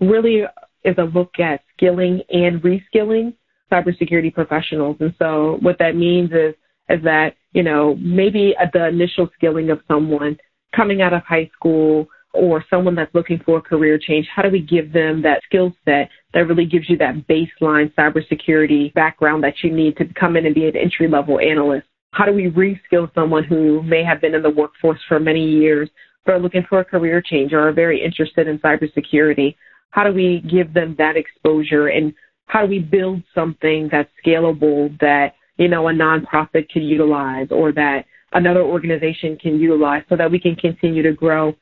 really 0.01 0.43
is 0.85 0.97
a 0.99 1.05
look 1.05 1.41
at 1.41 1.63
skilling 1.75 2.21
and 2.29 2.61
reskilling 2.61 3.33
cybersecurity 3.73 4.35
professionals. 4.35 4.99
And 5.01 5.15
so 5.19 5.57
what 5.63 5.79
that 5.79 5.97
means 5.97 6.31
is 6.33 6.55
is 6.91 7.03
that, 7.05 7.37
you 7.55 7.63
know, 7.63 7.97
maybe 7.99 8.55
at 8.61 8.71
the 8.75 8.87
initial 8.89 9.31
skilling 9.35 9.71
of 9.71 9.81
someone 9.89 10.37
coming 10.77 11.01
out 11.01 11.15
of 11.15 11.23
high 11.23 11.51
school 11.55 12.07
or 12.35 12.65
someone 12.71 12.95
that's 12.95 13.15
looking 13.15 13.41
for 13.45 13.59
a 13.59 13.63
career 13.63 13.99
change, 13.99 14.27
how 14.35 14.43
do 14.43 14.51
we 14.51 14.61
give 14.61 14.93
them 14.93 15.23
that 15.23 15.43
skill 15.45 15.75
set 15.85 16.09
that 16.33 16.47
really 16.47 16.65
gives 16.65 16.89
you 16.89 16.97
that 16.97 17.27
baseline 17.29 17.93
cybersecurity 17.95 18.93
background 18.95 19.45
that 19.45 19.55
you 19.63 19.73
need 19.73 19.97
to 19.97 20.05
come 20.19 20.37
in 20.37 20.47
and 20.47 20.55
be 20.55 20.67
an 20.67 20.77
entry 20.77 21.09
level 21.09 21.39
analyst? 21.39 21.87
How 22.13 22.25
do 22.25 22.33
we 22.33 22.51
reskill 22.51 23.13
someone 23.15 23.45
who 23.45 23.83
may 23.83 24.05
have 24.05 24.21
been 24.21 24.35
in 24.35 24.43
the 24.43 24.51
workforce 24.51 25.01
for 25.09 25.19
many 25.19 25.45
years 25.45 25.89
but 26.25 26.33
are 26.33 26.41
looking 26.41 26.65
for 26.69 26.81
a 26.81 26.85
career 26.85 27.21
change 27.21 27.53
or 27.53 27.69
are 27.69 27.73
very 27.73 28.03
interested 28.03 28.49
in 28.49 28.59
cybersecurity? 28.59 29.57
How 29.91 30.05
do 30.05 30.13
we 30.13 30.43
give 30.51 30.73
them 30.73 30.95
that 30.99 31.17
exposure 31.17 31.89
and 31.89 32.15
how 32.47 32.63
do 32.63 32.69
we 32.69 32.79
build 32.79 33.23
something 33.35 33.89
that's 33.91 34.11
scalable 34.25 34.99
that 35.01 35.35
you 35.57 35.69
know, 35.69 35.89
a 35.89 35.93
nonprofit 35.93 36.69
can 36.71 36.83
utilize 36.83 37.49
or 37.51 37.73
that 37.73 38.05
another 38.33 38.63
organization 38.63 39.37
can 39.37 39.59
utilize 39.59 40.03
so 40.09 40.17
that 40.17 40.31
we 40.31 40.41
can 40.41 40.57
continue 40.57 41.03
to 41.03 41.13
grow 41.13 41.55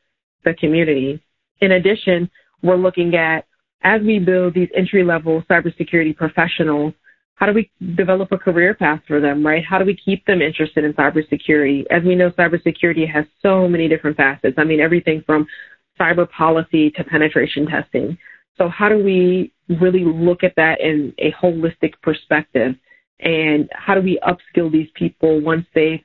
the 0.45 0.55
community. 0.55 1.23
In 1.61 1.73
addition, 1.73 2.31
we're 2.63 2.76
looking 2.76 3.15
at 3.15 3.47
as 3.83 4.03
we 4.03 4.19
build 4.19 4.55
these 4.55 4.69
entry 4.76 5.05
level 5.05 5.43
cybersecurity 5.50 6.17
professionals, 6.17 6.93
how 7.37 7.47
do 7.47 7.55
we 7.55 7.71
develop 7.97 8.31
a 8.33 8.39
career 8.39 8.75
path 8.75 9.00
for 9.09 9.19
them, 9.19 9.47
right? 9.47 9.65
How 9.65 9.79
do 9.79 9.87
we 9.87 9.97
keep 9.97 10.26
them 10.26 10.43
interested 10.43 10.85
in 10.85 10.93
cybersecurity? 10.93 11.85
As 11.91 12.03
we 12.03 12.15
know, 12.15 12.31
cybersecurity 12.33 13.11
has 13.11 13.25
so 13.41 13.67
many 13.67 13.89
different 13.89 14.19
facets. 14.19 14.57
I 14.59 14.65
mean, 14.65 14.81
everything 14.81 15.23
from 15.25 15.47
cyber 15.99 16.29
policy 16.31 16.91
to 16.91 17.05
penetration 17.05 17.67
testing. 17.67 18.19
So 18.59 18.69
how 18.69 18.91
do 18.91 19.03
we 19.03 19.53
really 19.81 20.05
look 20.05 20.45
at 20.45 20.55
that 20.57 20.81
in 20.81 21.15
a 21.19 21.33
holistic 21.33 21.95
perspective 22.03 22.75
and 23.21 23.71
how 23.73 23.95
do 23.95 24.03
we 24.03 24.21
upskill 24.26 24.71
these 24.71 24.89
people 24.95 25.41
once 25.41 25.65
they've 25.75 26.00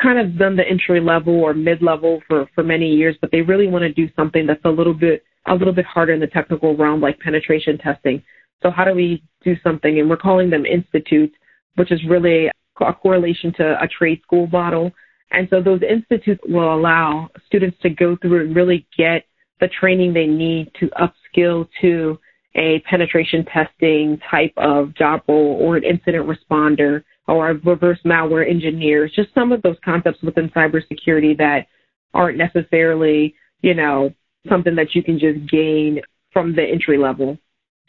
kind 0.00 0.18
of 0.18 0.38
done 0.38 0.56
the 0.56 0.68
entry 0.68 1.00
level 1.00 1.34
or 1.34 1.54
mid 1.54 1.82
level 1.82 2.20
for 2.28 2.46
for 2.54 2.62
many 2.62 2.88
years 2.88 3.16
but 3.20 3.30
they 3.30 3.40
really 3.40 3.66
want 3.66 3.82
to 3.82 3.92
do 3.92 4.08
something 4.14 4.46
that's 4.46 4.64
a 4.64 4.70
little 4.70 4.94
bit 4.94 5.22
a 5.46 5.54
little 5.54 5.72
bit 5.72 5.86
harder 5.86 6.12
in 6.12 6.20
the 6.20 6.26
technical 6.26 6.76
realm 6.76 7.00
like 7.00 7.18
penetration 7.20 7.78
testing. 7.78 8.22
So 8.62 8.70
how 8.70 8.84
do 8.84 8.94
we 8.94 9.22
do 9.44 9.54
something? 9.62 10.00
And 10.00 10.10
we're 10.10 10.16
calling 10.16 10.50
them 10.50 10.66
institutes 10.66 11.34
which 11.76 11.92
is 11.92 12.00
really 12.08 12.48
a 12.80 12.92
correlation 12.94 13.52
to 13.54 13.82
a 13.82 13.86
trade 13.86 14.20
school 14.22 14.46
model. 14.48 14.90
And 15.30 15.46
so 15.50 15.62
those 15.62 15.80
institutes 15.82 16.40
will 16.46 16.74
allow 16.74 17.28
students 17.46 17.76
to 17.82 17.90
go 17.90 18.16
through 18.16 18.46
and 18.46 18.56
really 18.56 18.86
get 18.96 19.24
the 19.60 19.68
training 19.68 20.12
they 20.12 20.26
need 20.26 20.70
to 20.80 20.90
upskill 20.90 21.68
to 21.80 22.18
a 22.54 22.80
penetration 22.88 23.44
testing 23.44 24.18
type 24.30 24.52
of 24.56 24.94
job 24.94 25.22
role 25.28 25.58
or 25.60 25.76
an 25.76 25.84
incident 25.84 26.26
responder 26.26 27.02
or 27.28 27.60
reverse 27.64 27.98
malware 28.04 28.48
engineers, 28.48 29.12
just 29.14 29.34
some 29.34 29.52
of 29.52 29.62
those 29.62 29.76
concepts 29.84 30.22
within 30.22 30.48
cybersecurity 30.50 31.36
that 31.38 31.66
aren't 32.14 32.38
necessarily, 32.38 33.34
you 33.62 33.74
know, 33.74 34.10
something 34.48 34.76
that 34.76 34.94
you 34.94 35.02
can 35.02 35.18
just 35.18 35.50
gain 35.50 36.00
from 36.32 36.54
the 36.54 36.62
entry 36.62 36.98
level. 36.98 37.36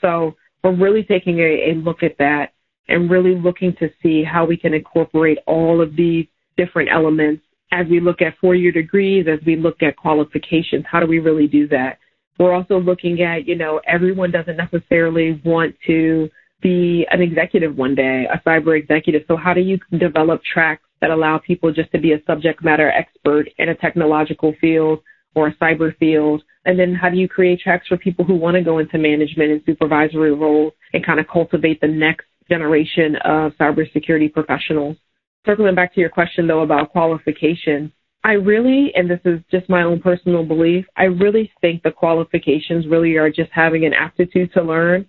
So 0.01 0.35
we're 0.63 0.75
really 0.75 1.03
taking 1.03 1.39
a, 1.39 1.71
a 1.71 1.73
look 1.75 2.03
at 2.03 2.17
that 2.17 2.53
and 2.87 3.09
really 3.09 3.35
looking 3.35 3.75
to 3.79 3.89
see 4.01 4.23
how 4.23 4.45
we 4.45 4.57
can 4.57 4.73
incorporate 4.73 5.37
all 5.45 5.81
of 5.81 5.95
these 5.95 6.25
different 6.55 6.89
elements 6.91 7.43
as 7.71 7.85
we 7.89 7.99
look 7.99 8.21
at 8.21 8.37
four 8.39 8.55
year 8.55 8.71
degrees, 8.71 9.27
as 9.31 9.39
we 9.45 9.55
look 9.55 9.83
at 9.83 9.97
qualifications. 9.97 10.85
How 10.89 10.99
do 10.99 11.07
we 11.07 11.19
really 11.19 11.47
do 11.47 11.67
that? 11.69 11.99
We're 12.39 12.53
also 12.53 12.79
looking 12.79 13.21
at, 13.21 13.47
you 13.47 13.55
know, 13.55 13.81
everyone 13.87 14.31
doesn't 14.31 14.57
necessarily 14.57 15.41
want 15.43 15.75
to 15.87 16.29
be 16.61 17.05
an 17.11 17.21
executive 17.21 17.75
one 17.75 17.95
day, 17.95 18.27
a 18.31 18.39
cyber 18.47 18.77
executive. 18.77 19.23
So 19.27 19.37
how 19.37 19.53
do 19.53 19.61
you 19.61 19.79
develop 19.97 20.41
tracks 20.43 20.83
that 21.01 21.11
allow 21.11 21.37
people 21.37 21.71
just 21.71 21.91
to 21.91 21.99
be 21.99 22.13
a 22.13 22.23
subject 22.25 22.63
matter 22.63 22.89
expert 22.91 23.49
in 23.57 23.69
a 23.69 23.75
technological 23.75 24.53
field 24.59 24.99
or 25.35 25.47
a 25.47 25.55
cyber 25.55 25.95
field? 25.97 26.43
And 26.65 26.79
then 26.79 26.95
how 26.95 27.09
do 27.09 27.17
you 27.17 27.27
create 27.27 27.59
tracks 27.59 27.87
for 27.87 27.97
people 27.97 28.25
who 28.25 28.35
want 28.35 28.55
to 28.55 28.63
go 28.63 28.79
into 28.79 28.97
management 28.97 29.51
and 29.51 29.61
supervisory 29.65 30.33
roles 30.33 30.73
and 30.93 31.05
kind 31.05 31.19
of 31.19 31.27
cultivate 31.27 31.79
the 31.81 31.87
next 31.87 32.25
generation 32.49 33.15
of 33.23 33.53
cybersecurity 33.53 34.33
professionals? 34.33 34.97
Circling 35.45 35.75
back 35.75 35.93
to 35.93 36.01
your 36.01 36.09
question 36.09 36.47
though 36.47 36.61
about 36.61 36.91
qualifications, 36.91 37.91
I 38.23 38.33
really, 38.33 38.91
and 38.95 39.09
this 39.09 39.21
is 39.23 39.39
just 39.49 39.69
my 39.69 39.83
own 39.83 40.01
personal 40.01 40.43
belief, 40.43 40.85
I 40.97 41.03
really 41.03 41.49
think 41.61 41.83
the 41.83 41.91
qualifications 41.91 42.85
really 42.87 43.15
are 43.15 43.29
just 43.29 43.51
having 43.53 43.85
an 43.85 43.93
aptitude 43.93 44.51
to 44.53 44.61
learn 44.61 45.05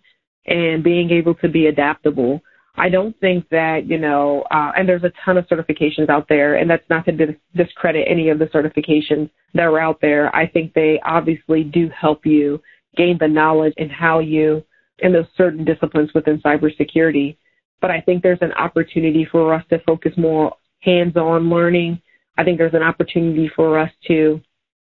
and 0.49 0.83
being 0.83 1.11
able 1.11 1.35
to 1.37 1.49
be 1.49 1.67
adaptable. 1.67 2.41
I 2.77 2.89
don't 2.89 3.19
think 3.21 3.49
that, 3.51 3.87
you 3.87 3.99
know, 3.99 4.45
uh, 4.51 4.73
and 4.77 4.89
there's 4.89 5.03
a 5.03 5.13
ton 5.25 5.37
of 5.37 5.47
certifications 5.49 6.09
out 6.09 6.27
there, 6.29 6.57
and 6.57 6.71
that's 6.71 6.89
not 6.89 7.05
to 7.07 7.13
dis- 7.13 7.37
discredit 7.57 8.07
any 8.09 8.29
of 8.29 8.39
the 8.39 8.47
certifications 8.47 9.31
that 9.55 9.65
are 9.65 9.81
out 9.81 10.01
there. 10.01 10.35
I 10.35 10.47
think 10.47 10.75
they 10.75 11.01
obviously 11.05 11.65
do 11.65 11.91
help 11.91 12.25
you 12.25 12.63
gain 12.97 13.19
the 13.19 13.27
knowledge 13.27 13.75
in 13.79 13.89
how 13.89 14.21
you, 14.21 14.65
in 15.01 15.13
those 15.13 15.27
certain 15.37 15.65
disciplines 15.65 16.11
within 16.15 16.41
cybersecurity. 16.41 17.37
But 17.81 17.91
I 17.91 18.01
think 18.01 18.23
there's 18.23 18.39
an 18.43 18.53
opportunity 18.53 19.27
for 19.31 19.55
us 19.55 19.65
to 19.71 19.81
focus 19.81 20.13
more 20.17 20.55
hands 20.81 21.17
on 21.17 21.51
learning 21.51 22.01
I 22.39 22.45
think 22.45 22.57
there's 22.57 22.75
an 22.75 22.85
opportunity 22.85 23.51
for 23.55 23.79
us 23.79 23.91
to 24.07 24.41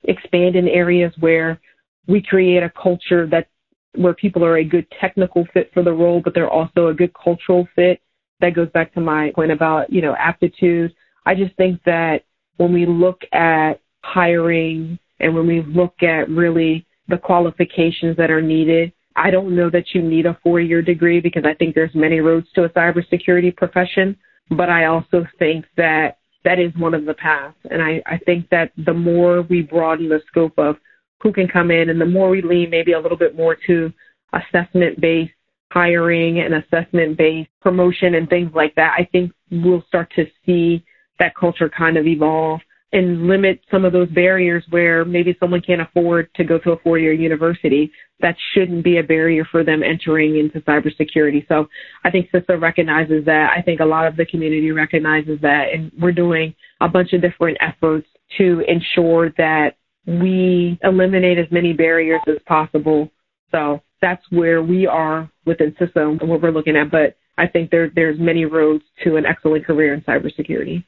expand 0.04 0.58
in 0.58 0.68
areas 0.68 1.14
where 1.22 1.60
we 2.06 2.22
create 2.22 2.62
a 2.62 2.72
culture 2.82 3.26
that 3.28 3.48
where 3.96 4.14
people 4.14 4.44
are 4.44 4.58
a 4.58 4.64
good 4.64 4.86
technical 5.00 5.48
fit 5.54 5.72
for 5.74 5.84
the 5.84 5.92
role, 5.92 6.22
but 6.24 6.34
they're 6.34 6.50
also 6.50 6.88
a 6.88 6.94
good 6.94 7.14
cultural 7.14 7.68
fit. 7.76 8.02
That 8.40 8.54
goes 8.54 8.70
back 8.70 8.94
to 8.94 9.02
my 9.02 9.32
point 9.34 9.52
about, 9.52 9.92
you 9.92 10.02
know, 10.02 10.16
aptitude. 10.18 10.94
I 11.26 11.34
just 11.34 11.56
think 11.56 11.82
that 11.86 12.24
when 12.58 12.74
we 12.74 12.86
look 12.86 13.22
at 13.34 13.82
hiring 14.04 15.00
and 15.20 15.34
when 15.34 15.48
we 15.48 15.64
look 15.64 16.04
at 16.04 16.30
really 16.30 16.86
the 17.08 17.18
qualifications 17.18 18.18
that 18.18 18.30
are 18.30 18.42
needed, 18.42 18.94
I 19.16 19.32
don't 19.32 19.56
know 19.56 19.70
that 19.72 19.94
you 19.94 20.02
need 20.04 20.28
a 20.28 20.38
four 20.44 20.60
year 20.62 20.82
degree 20.82 21.20
because 21.20 21.44
I 21.46 21.56
think 21.56 21.74
there's 21.74 21.96
many 21.96 22.20
roads 22.20 22.48
to 22.54 22.66
a 22.66 22.70
cybersecurity 22.70 23.56
profession. 23.56 24.16
But 24.50 24.70
I 24.70 24.86
also 24.86 25.26
think 25.40 25.66
that 25.76 26.20
that 26.46 26.60
is 26.60 26.72
one 26.78 26.94
of 26.94 27.06
the 27.06 27.14
paths. 27.16 27.58
And 27.70 27.82
I, 27.82 28.02
I 28.06 28.18
think 28.20 28.50
that 28.50 28.72
the 28.78 28.94
more 28.94 29.42
we 29.42 29.62
broaden 29.62 30.08
the 30.08 30.22
scope 30.28 30.58
of 30.58 30.78
who 31.22 31.34
can 31.34 31.48
come 31.48 31.72
in 31.72 31.90
and 31.90 32.00
the 32.00 32.06
more 32.06 32.30
we 32.30 32.42
lean 32.42 32.70
maybe 32.70 32.94
a 32.94 33.00
little 33.00 33.18
bit 33.18 33.36
more 33.36 33.58
to 33.68 33.92
assessment 34.34 35.00
based 35.02 35.32
hiring 35.72 36.40
and 36.40 36.54
assessment 36.56 37.18
based 37.18 37.50
promotion 37.62 38.16
and 38.16 38.30
things 38.30 38.52
like 38.54 38.74
that, 38.76 38.96
I 38.98 39.08
think 39.12 39.32
we'll 39.52 39.84
start 39.88 40.12
to 40.16 40.26
see 40.46 40.84
that 41.20 41.36
culture 41.36 41.70
kind 41.70 41.98
of 41.98 42.06
evolve 42.06 42.62
and 42.94 43.28
limit 43.28 43.60
some 43.70 43.84
of 43.84 43.92
those 43.92 44.08
barriers 44.10 44.64
where 44.70 45.04
maybe 45.04 45.36
someone 45.40 45.62
can't 45.62 45.82
afford 45.82 46.34
to 46.36 46.44
go 46.46 46.58
to 46.60 46.72
a 46.72 46.80
four 46.80 46.98
year 46.98 47.12
university. 47.12 47.92
That 48.22 48.36
shouldn't 48.54 48.84
be 48.84 48.98
a 48.98 49.04
barrier 49.04 49.46
for 49.52 49.64
them 49.64 49.84
entering 49.84 50.38
into 50.38 50.62
cybersecurity. 50.62 51.48
So 51.48 51.68
I 52.06 52.12
think 52.12 52.32
CISA 52.32 52.62
recognizes 52.62 53.26
that. 53.26 53.52
I 53.56 53.62
think 53.62 53.82
a 53.82 53.86
lot 53.86 54.08
of 54.08 54.16
the 54.16 54.26
community 54.26 54.72
recognizes 54.72 55.40
that. 55.42 55.74
And 55.74 55.92
we're 56.00 56.14
doing 56.14 56.56
a 56.80 56.88
bunch 56.88 57.12
of 57.12 57.22
different 57.22 57.58
efforts 57.60 58.08
to 58.38 58.64
ensure 58.68 59.32
that 59.38 59.76
we 60.08 60.80
eliminate 60.84 61.38
as 61.38 61.52
many 61.52 61.74
barriers 61.74 62.22
as 62.28 62.38
possible. 62.46 63.12
So 63.52 63.82
that's 64.02 64.24
where 64.32 64.64
we 64.64 64.88
are 64.88 65.30
within 65.46 65.74
CISA 65.74 66.22
and 66.22 66.30
what 66.30 66.42
we're 66.42 66.52
looking 66.52 66.78
at. 66.78 66.90
But 66.90 67.18
I 67.38 67.48
think 67.48 67.70
there, 67.70 67.92
there's 67.94 68.20
many 68.20 68.46
roads 68.46 68.84
to 69.04 69.18
an 69.18 69.26
excellent 69.26 69.66
career 69.66 69.94
in 69.94 70.02
cybersecurity. 70.02 70.86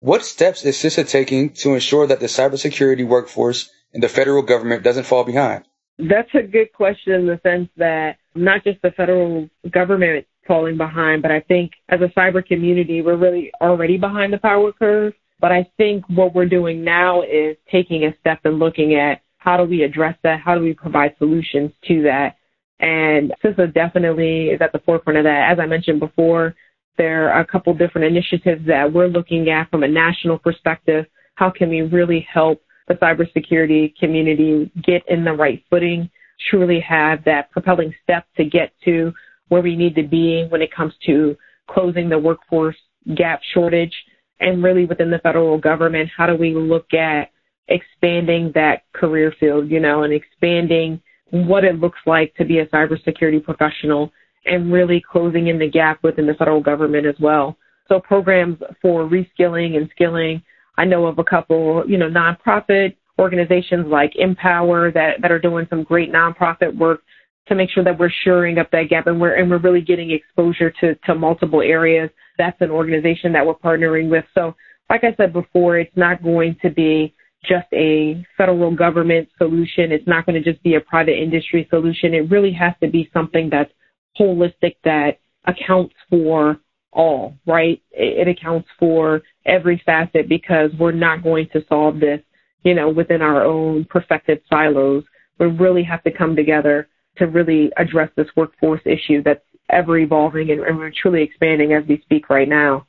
What 0.00 0.24
steps 0.24 0.64
is 0.64 0.76
CISA 0.76 1.08
taking 1.08 1.54
to 1.54 1.74
ensure 1.74 2.06
that 2.06 2.20
the 2.20 2.26
cybersecurity 2.26 3.06
workforce 3.06 3.70
in 3.92 4.02
the 4.02 4.08
federal 4.08 4.42
government 4.42 4.82
doesn't 4.82 5.04
fall 5.04 5.24
behind? 5.24 5.64
That's 5.98 6.28
a 6.34 6.42
good 6.42 6.72
question 6.74 7.14
in 7.14 7.26
the 7.26 7.40
sense 7.42 7.70
that 7.78 8.18
not 8.34 8.62
just 8.64 8.82
the 8.82 8.90
federal 8.90 9.48
government 9.70 10.26
falling 10.46 10.76
behind, 10.76 11.22
but 11.22 11.30
I 11.30 11.40
think 11.40 11.72
as 11.88 12.00
a 12.02 12.08
cyber 12.18 12.46
community, 12.46 13.00
we're 13.00 13.16
really 13.16 13.50
already 13.60 13.96
behind 13.96 14.32
the 14.32 14.38
power 14.38 14.72
curve. 14.72 15.14
But 15.40 15.52
I 15.52 15.70
think 15.76 16.04
what 16.08 16.34
we're 16.34 16.48
doing 16.48 16.82
now 16.82 17.22
is 17.22 17.56
taking 17.70 18.04
a 18.04 18.16
step 18.20 18.40
and 18.44 18.58
looking 18.58 18.94
at 18.94 19.20
how 19.38 19.56
do 19.56 19.64
we 19.64 19.82
address 19.82 20.16
that? 20.22 20.40
How 20.40 20.54
do 20.54 20.60
we 20.62 20.74
provide 20.74 21.14
solutions 21.18 21.72
to 21.86 22.02
that? 22.02 22.36
And 22.80 23.32
CISA 23.44 23.72
definitely 23.74 24.48
is 24.48 24.60
at 24.60 24.72
the 24.72 24.80
forefront 24.80 25.18
of 25.18 25.24
that. 25.24 25.50
As 25.50 25.58
I 25.58 25.66
mentioned 25.66 26.00
before, 26.00 26.54
there 26.98 27.30
are 27.30 27.40
a 27.40 27.46
couple 27.46 27.74
different 27.74 28.06
initiatives 28.06 28.66
that 28.66 28.90
we're 28.90 29.08
looking 29.08 29.50
at 29.50 29.70
from 29.70 29.82
a 29.82 29.88
national 29.88 30.38
perspective. 30.38 31.04
How 31.34 31.50
can 31.50 31.68
we 31.68 31.82
really 31.82 32.26
help 32.32 32.62
the 32.88 32.94
cybersecurity 32.94 33.96
community 33.96 34.70
get 34.82 35.02
in 35.08 35.24
the 35.24 35.32
right 35.32 35.62
footing, 35.68 36.08
truly 36.50 36.80
have 36.80 37.24
that 37.24 37.50
propelling 37.50 37.94
step 38.02 38.26
to 38.36 38.44
get 38.44 38.72
to 38.84 39.12
where 39.48 39.62
we 39.62 39.76
need 39.76 39.94
to 39.94 40.02
be 40.02 40.46
when 40.48 40.62
it 40.62 40.74
comes 40.74 40.94
to 41.06 41.36
closing 41.68 42.08
the 42.08 42.18
workforce 42.18 42.76
gap 43.14 43.40
shortage 43.54 43.94
and 44.40 44.62
really 44.62 44.84
within 44.84 45.10
the 45.10 45.18
federal 45.18 45.58
government, 45.58 46.10
how 46.14 46.26
do 46.26 46.36
we 46.36 46.54
look 46.54 46.92
at 46.92 47.30
expanding 47.68 48.52
that 48.54 48.82
career 48.92 49.32
field, 49.38 49.70
you 49.70 49.80
know, 49.80 50.04
and 50.04 50.12
expanding 50.12 51.00
what 51.30 51.64
it 51.64 51.80
looks 51.80 51.98
like 52.06 52.34
to 52.36 52.44
be 52.44 52.58
a 52.60 52.66
cybersecurity 52.66 53.42
professional 53.42 54.12
and 54.44 54.72
really 54.72 55.02
closing 55.10 55.48
in 55.48 55.58
the 55.58 55.68
gap 55.68 56.02
within 56.02 56.26
the 56.26 56.34
federal 56.34 56.60
government 56.60 57.06
as 57.06 57.16
well. 57.20 57.56
So 57.88 58.00
programs 58.00 58.58
for 58.80 59.08
reskilling 59.08 59.76
and 59.76 59.88
skilling. 59.92 60.42
I 60.78 60.84
know 60.84 61.06
of 61.06 61.18
a 61.18 61.24
couple, 61.24 61.84
you 61.88 61.96
know, 61.96 62.08
nonprofit 62.08 62.96
organizations 63.18 63.86
like 63.86 64.12
NPower 64.14 64.92
that, 64.92 65.22
that 65.22 65.32
are 65.32 65.38
doing 65.38 65.66
some 65.70 65.82
great 65.82 66.12
nonprofit 66.12 66.76
work 66.76 67.00
to 67.48 67.54
make 67.54 67.70
sure 67.70 67.84
that 67.84 67.98
we're 67.98 68.10
shoring 68.24 68.58
up 68.58 68.70
that 68.72 68.88
gap 68.88 69.06
and 69.06 69.20
we're 69.20 69.34
and 69.34 69.50
we're 69.50 69.58
really 69.58 69.80
getting 69.80 70.10
exposure 70.10 70.72
to, 70.80 70.94
to 71.06 71.14
multiple 71.14 71.62
areas. 71.62 72.10
That's 72.38 72.60
an 72.60 72.70
organization 72.70 73.32
that 73.32 73.46
we're 73.46 73.54
partnering 73.54 74.10
with. 74.10 74.24
So 74.34 74.54
like 74.90 75.04
I 75.04 75.14
said 75.16 75.32
before, 75.32 75.78
it's 75.78 75.96
not 75.96 76.22
going 76.22 76.56
to 76.62 76.70
be 76.70 77.14
just 77.42 77.66
a 77.72 78.24
federal 78.36 78.74
government 78.74 79.28
solution. 79.38 79.92
It's 79.92 80.06
not 80.06 80.26
going 80.26 80.42
to 80.42 80.52
just 80.52 80.62
be 80.62 80.74
a 80.74 80.80
private 80.80 81.20
industry 81.20 81.66
solution. 81.70 82.14
It 82.14 82.30
really 82.30 82.52
has 82.52 82.74
to 82.82 82.88
be 82.88 83.10
something 83.12 83.48
that's 83.50 83.70
holistic 84.18 84.76
that 84.84 85.18
accounts 85.44 85.94
for 86.10 86.58
all, 86.92 87.36
right? 87.46 87.80
It, 87.92 88.26
accounts 88.26 88.68
for 88.78 89.22
every 89.44 89.80
facet 89.84 90.28
because 90.28 90.70
we're 90.78 90.92
not 90.92 91.22
going 91.22 91.48
to 91.52 91.64
solve 91.68 92.00
this, 92.00 92.20
you 92.64 92.74
know, 92.74 92.88
within 92.88 93.22
our 93.22 93.44
own 93.44 93.84
perfected 93.84 94.40
silos. 94.50 95.04
We 95.38 95.46
really 95.46 95.84
have 95.84 96.02
to 96.04 96.10
come 96.10 96.34
together 96.34 96.88
to 97.18 97.26
really 97.26 97.70
address 97.76 98.10
this 98.16 98.28
workforce 98.36 98.80
issue 98.84 99.22
that's 99.22 99.44
ever 99.70 99.98
evolving 99.98 100.50
and, 100.50 100.60
and 100.62 100.76
we're 100.76 100.92
truly 101.02 101.22
expanding 101.22 101.72
as 101.72 101.84
we 101.88 102.00
speak 102.02 102.30
right 102.30 102.48
now. 102.48 102.86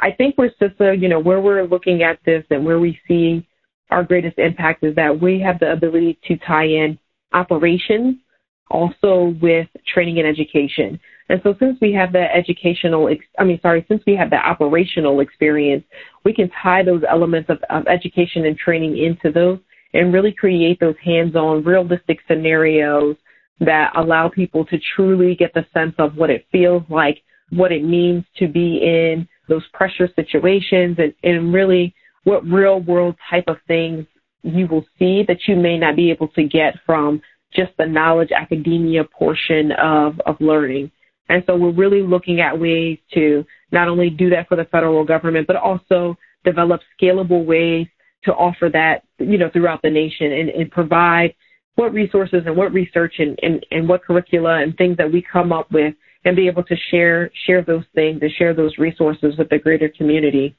I 0.00 0.12
think 0.12 0.36
with 0.38 0.52
CISA, 0.60 1.00
you 1.00 1.08
know, 1.08 1.18
where 1.18 1.40
we're 1.40 1.66
looking 1.66 2.02
at 2.02 2.18
this 2.24 2.44
and 2.50 2.64
where 2.64 2.78
we 2.78 2.98
see 3.08 3.46
our 3.90 4.04
greatest 4.04 4.38
impact 4.38 4.84
is 4.84 4.94
that 4.94 5.20
we 5.20 5.40
have 5.40 5.58
the 5.58 5.72
ability 5.72 6.18
to 6.28 6.36
tie 6.38 6.66
in 6.66 6.98
operations 7.32 8.16
also 8.70 9.34
with 9.40 9.66
training 9.92 10.18
and 10.18 10.28
education. 10.28 11.00
And 11.30 11.40
so 11.42 11.54
since 11.58 11.78
we 11.80 11.92
have 11.92 12.12
the 12.12 12.34
educational, 12.34 13.08
ex- 13.08 13.24
I 13.38 13.44
mean, 13.44 13.58
sorry, 13.60 13.84
since 13.88 14.02
we 14.06 14.14
have 14.16 14.30
the 14.30 14.36
operational 14.36 15.20
experience, 15.20 15.84
we 16.24 16.32
can 16.32 16.50
tie 16.62 16.82
those 16.82 17.02
elements 17.08 17.50
of, 17.50 17.58
of 17.70 17.86
education 17.86 18.46
and 18.46 18.56
training 18.56 18.98
into 18.98 19.32
those 19.32 19.58
and 19.94 20.12
really 20.12 20.32
create 20.32 20.78
those 20.80 20.96
hands-on 21.02 21.64
realistic 21.64 22.18
scenarios 22.28 23.16
that 23.60 23.92
allow 23.96 24.28
people 24.28 24.64
to 24.66 24.78
truly 24.94 25.34
get 25.34 25.52
the 25.54 25.66
sense 25.74 25.94
of 25.98 26.16
what 26.16 26.30
it 26.30 26.46
feels 26.52 26.82
like, 26.88 27.22
what 27.50 27.72
it 27.72 27.82
means 27.82 28.24
to 28.36 28.46
be 28.46 28.78
in 28.82 29.26
those 29.48 29.66
pressure 29.72 30.08
situations 30.14 30.96
and, 30.98 31.14
and 31.22 31.52
really 31.52 31.94
what 32.24 32.44
real 32.44 32.80
world 32.80 33.16
type 33.30 33.44
of 33.48 33.56
things 33.66 34.06
you 34.42 34.66
will 34.66 34.84
see 34.98 35.24
that 35.26 35.38
you 35.46 35.56
may 35.56 35.78
not 35.78 35.96
be 35.96 36.10
able 36.10 36.28
to 36.28 36.44
get 36.44 36.74
from 36.86 37.20
just 37.52 37.72
the 37.78 37.86
knowledge 37.86 38.30
academia 38.30 39.02
portion 39.04 39.72
of, 39.72 40.20
of 40.26 40.36
learning. 40.40 40.90
And 41.28 41.42
so 41.46 41.56
we're 41.56 41.72
really 41.72 42.02
looking 42.02 42.40
at 42.40 42.58
ways 42.58 42.98
to 43.14 43.44
not 43.72 43.88
only 43.88 44.10
do 44.10 44.30
that 44.30 44.48
for 44.48 44.56
the 44.56 44.64
federal 44.66 45.04
government, 45.04 45.46
but 45.46 45.56
also 45.56 46.16
develop 46.44 46.80
scalable 47.00 47.44
ways 47.44 47.86
to 48.24 48.32
offer 48.32 48.68
that, 48.72 49.02
you 49.18 49.38
know, 49.38 49.50
throughout 49.50 49.82
the 49.82 49.90
nation 49.90 50.32
and, 50.32 50.48
and 50.50 50.70
provide 50.70 51.34
what 51.78 51.92
resources 51.92 52.42
and 52.44 52.56
what 52.56 52.72
research 52.72 53.14
and, 53.18 53.38
and, 53.40 53.64
and 53.70 53.88
what 53.88 54.02
curricula 54.02 54.60
and 54.60 54.76
things 54.76 54.96
that 54.96 55.12
we 55.12 55.22
come 55.22 55.52
up 55.52 55.70
with 55.70 55.94
and 56.24 56.34
be 56.34 56.48
able 56.48 56.64
to 56.64 56.74
share 56.90 57.30
share 57.46 57.62
those 57.62 57.84
things 57.94 58.18
and 58.20 58.32
share 58.36 58.52
those 58.52 58.76
resources 58.78 59.34
with 59.38 59.48
the 59.48 59.58
greater 59.58 59.88
community. 59.96 60.56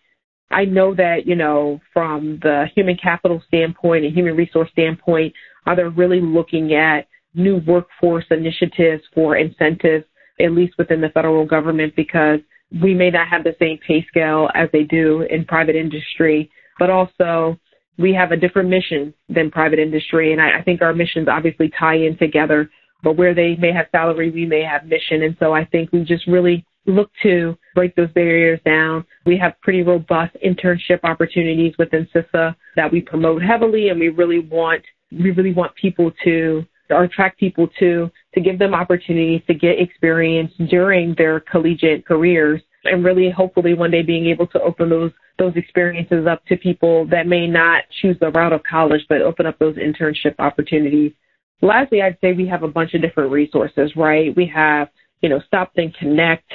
I 0.49 0.63
know 0.63 0.95
that, 0.95 1.27
you 1.27 1.35
know, 1.35 1.81
from 1.91 2.39
the 2.41 2.67
human 2.73 2.95
capital 2.95 3.43
standpoint 3.47 4.05
and 4.05 4.15
human 4.15 4.37
resource 4.37 4.69
standpoint, 4.71 5.33
are 5.65 5.75
they 5.75 5.83
really 5.83 6.21
looking 6.21 6.73
at 6.73 7.05
new 7.35 7.57
workforce 7.67 8.25
initiatives 8.31 9.03
for 9.13 9.35
incentives, 9.35 10.05
at 10.39 10.53
least 10.53 10.75
within 10.77 11.01
the 11.01 11.09
federal 11.09 11.45
government, 11.45 11.97
because 11.97 12.39
we 12.81 12.93
may 12.93 13.09
not 13.09 13.27
have 13.27 13.43
the 13.43 13.57
same 13.59 13.77
pay 13.85 14.05
scale 14.07 14.49
as 14.55 14.69
they 14.71 14.83
do 14.83 15.23
in 15.29 15.43
private 15.43 15.75
industry, 15.75 16.49
but 16.79 16.89
also 16.89 17.59
we 17.99 18.13
have 18.13 18.31
a 18.31 18.37
different 18.37 18.69
mission 18.69 19.13
than 19.27 19.51
private 19.51 19.77
industry. 19.77 20.31
And 20.31 20.41
I, 20.41 20.59
I 20.59 20.63
think 20.63 20.81
our 20.81 20.93
missions 20.93 21.27
obviously 21.27 21.71
tie 21.77 21.97
in 21.97 22.17
together, 22.17 22.69
but 23.03 23.17
where 23.17 23.35
they 23.35 23.55
may 23.57 23.73
have 23.73 23.87
salary, 23.91 24.31
we 24.31 24.45
may 24.45 24.63
have 24.63 24.85
mission. 24.85 25.23
And 25.23 25.35
so 25.39 25.53
I 25.53 25.65
think 25.65 25.91
we 25.91 26.03
just 26.03 26.25
really 26.25 26.65
look 26.85 27.11
to 27.23 27.57
break 27.75 27.95
those 27.95 28.11
barriers 28.11 28.59
down. 28.65 29.05
We 29.25 29.37
have 29.37 29.59
pretty 29.61 29.83
robust 29.83 30.35
internship 30.45 31.01
opportunities 31.03 31.73
within 31.77 32.07
CISA 32.15 32.55
that 32.77 32.91
we 32.91 33.01
promote 33.01 33.43
heavily, 33.43 33.89
and 33.89 33.99
we 33.99 34.09
really 34.09 34.39
want 34.39 34.81
we 35.11 35.31
really 35.31 35.53
want 35.53 35.75
people 35.75 36.11
to 36.23 36.63
or 36.89 37.03
attract 37.03 37.39
people 37.39 37.67
to 37.79 38.09
to 38.33 38.41
give 38.41 38.57
them 38.59 38.73
opportunities 38.73 39.41
to 39.47 39.53
get 39.53 39.79
experience 39.79 40.51
during 40.69 41.13
their 41.17 41.39
collegiate 41.39 42.05
careers 42.05 42.61
and 42.85 43.03
really 43.03 43.29
hopefully 43.29 43.73
one 43.73 43.91
day 43.91 44.01
being 44.01 44.27
able 44.27 44.47
to 44.47 44.61
open 44.61 44.89
those 44.89 45.11
those 45.37 45.55
experiences 45.55 46.27
up 46.27 46.45
to 46.45 46.57
people 46.57 47.05
that 47.07 47.25
may 47.25 47.47
not 47.47 47.83
choose 48.01 48.17
the 48.19 48.29
route 48.31 48.53
of 48.53 48.61
college 48.63 49.01
but 49.07 49.21
open 49.21 49.45
up 49.45 49.57
those 49.59 49.75
internship 49.75 50.35
opportunities. 50.39 51.13
Lastly, 51.61 52.01
I'd 52.01 52.17
say 52.21 52.33
we 52.33 52.47
have 52.47 52.63
a 52.63 52.67
bunch 52.67 52.93
of 52.93 53.01
different 53.01 53.31
resources, 53.31 53.91
right? 53.95 54.35
We 54.35 54.45
have, 54.53 54.89
you 55.21 55.29
know, 55.29 55.41
Stop 55.47 55.73
Think 55.75 55.95
Connect, 55.95 56.49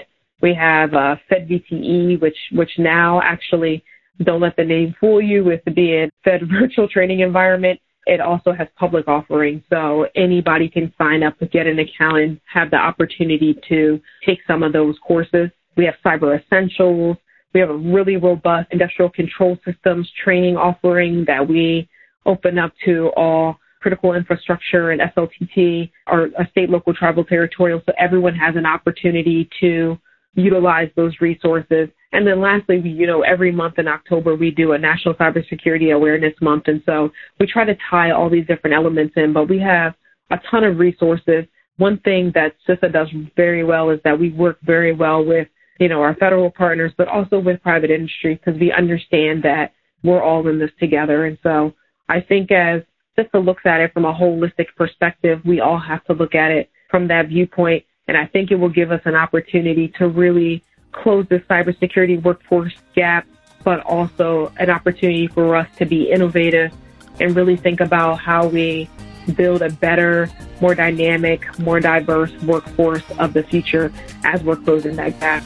we 0.45 0.55
have 0.55 0.93
uh, 0.93 1.17
Fed 1.29 1.49
VTE, 1.49 2.21
which 2.21 2.37
which 2.53 2.71
now 2.79 3.21
actually 3.23 3.83
don't 4.23 4.43
let 4.43 4.57
the 4.57 4.65
name 4.65 4.95
fool 5.01 5.21
you 5.21 5.43
with 5.43 5.61
being 5.75 6.11
Fed 6.23 6.43
virtual 6.61 6.87
training 6.87 7.21
environment. 7.21 7.81
It 8.07 8.21
also 8.21 8.53
has 8.53 8.69
public 8.77 9.09
offerings, 9.09 9.63
so 9.71 10.07
anybody 10.15 10.69
can 10.69 10.93
sign 10.99 11.23
up, 11.23 11.37
get 11.51 11.67
an 11.67 11.79
account, 11.79 12.19
and 12.19 12.41
have 12.53 12.71
the 12.71 12.77
opportunity 12.77 13.59
to 13.71 13.99
take 14.27 14.41
some 14.47 14.63
of 14.63 14.75
those 14.75 14.97
courses. 15.07 15.49
We 15.77 15.85
have 15.85 15.95
Cyber 16.05 16.41
Essentials. 16.41 17.17
We 17.53 17.61
have 17.61 17.71
a 17.71 17.77
really 17.77 18.17
robust 18.17 18.69
industrial 18.73 19.11
control 19.11 19.59
systems 19.65 20.11
training 20.23 20.57
offering 20.57 21.25
that 21.27 21.47
we 21.47 21.89
open 22.27 22.59
up 22.59 22.73
to 22.85 23.11
all 23.17 23.59
critical 23.81 24.15
infrastructure 24.15 24.91
and 24.91 25.01
SLTT 25.01 25.91
or 26.07 26.31
state, 26.51 26.71
local, 26.71 26.95
tribal, 26.95 27.23
territorial, 27.23 27.83
so 27.85 27.93
everyone 27.99 28.35
has 28.35 28.57
an 28.57 28.65
opportunity 28.65 29.49
to 29.61 29.99
utilize 30.35 30.89
those 30.97 31.13
resources. 31.21 31.89
And 32.13 32.27
then 32.27 32.41
lastly, 32.41 32.81
we, 32.81 32.91
you 32.91 33.07
know, 33.07 33.23
every 33.23 33.53
month 33.53 33.79
in 33.79 33.87
October, 33.87 34.35
we 34.37 34.51
do 34.51 34.73
a 34.73 34.79
National 34.79 35.15
Cybersecurity 35.15 35.95
Awareness 35.95 36.35
Month. 36.41 36.65
And 36.69 36.83
so 36.87 37.11
we 37.39 37.47
try 37.47 37.65
to 37.65 37.77
tie 37.91 38.11
all 38.11 38.31
these 38.31 38.47
different 38.47 38.75
elements 38.75 39.15
in, 39.17 39.33
but 39.33 39.49
we 39.49 39.59
have 39.61 39.95
a 40.31 40.39
ton 40.51 40.65
of 40.65 40.79
resources. 40.79 41.45
One 41.77 41.99
thing 41.99 42.33
that 42.35 42.55
CISA 42.69 42.93
does 42.93 43.09
very 43.37 43.65
well 43.65 43.91
is 43.91 44.01
that 44.05 44.19
we 44.19 44.31
work 44.31 44.59
very 44.63 44.95
well 44.95 45.25
with 45.25 45.49
you 45.79 45.89
know, 45.89 46.03
our 46.03 46.15
federal 46.15 46.51
partners, 46.51 46.93
but 46.97 47.09
also 47.09 47.39
with 47.39 47.63
private 47.63 47.91
industry 47.91 48.35
because 48.35 48.59
we 48.59 48.73
understand 48.73 49.43
that 49.43 49.73
we're 50.03 50.23
all 50.23 50.47
in 50.49 50.59
this 50.59 50.71
together. 50.79 51.25
And 51.25 51.39
so 51.43 51.75
I 52.09 52.21
think 52.21 52.53
as 52.53 52.83
just 53.17 53.33
to 53.33 53.39
look 53.39 53.65
at 53.65 53.81
it 53.81 53.93
from 53.93 54.05
a 54.05 54.13
holistic 54.13 54.67
perspective, 54.77 55.41
we 55.45 55.61
all 55.61 55.79
have 55.79 56.05
to 56.05 56.13
look 56.13 56.35
at 56.35 56.51
it 56.51 56.71
from 56.91 57.09
that 57.09 57.29
viewpoint. 57.29 57.85
And 58.07 58.17
I 58.17 58.27
think 58.27 58.51
it 58.51 58.57
will 58.57 58.69
give 58.69 58.93
us 58.93 59.01
an 59.05 59.15
opportunity 59.15 59.89
to 59.99 60.09
really 60.09 60.63
close 60.93 61.27
the 61.29 61.41
cybersecurity 61.41 62.23
workforce 62.23 62.75
gap, 62.95 63.27
but 63.65 63.81
also 63.81 64.53
an 64.59 64.71
opportunity 64.71 65.27
for 65.27 65.57
us 65.57 65.69
to 65.77 65.87
be 65.87 66.11
innovative 66.11 66.73
and 67.21 67.35
really 67.35 67.57
think 67.57 67.81
about 67.81 68.17
how 68.21 68.47
we 68.47 68.89
build 69.33 69.63
a 69.63 69.71
better, 69.71 70.31
more 70.61 70.75
dynamic, 70.75 71.59
more 71.59 71.81
diverse 71.81 72.33
workforce 72.43 73.03
of 73.19 73.33
the 73.33 73.43
future 73.43 73.93
as 74.25 74.43
we're 74.43 74.57
closing 74.57 74.97
that 74.97 75.19
gap. 75.21 75.43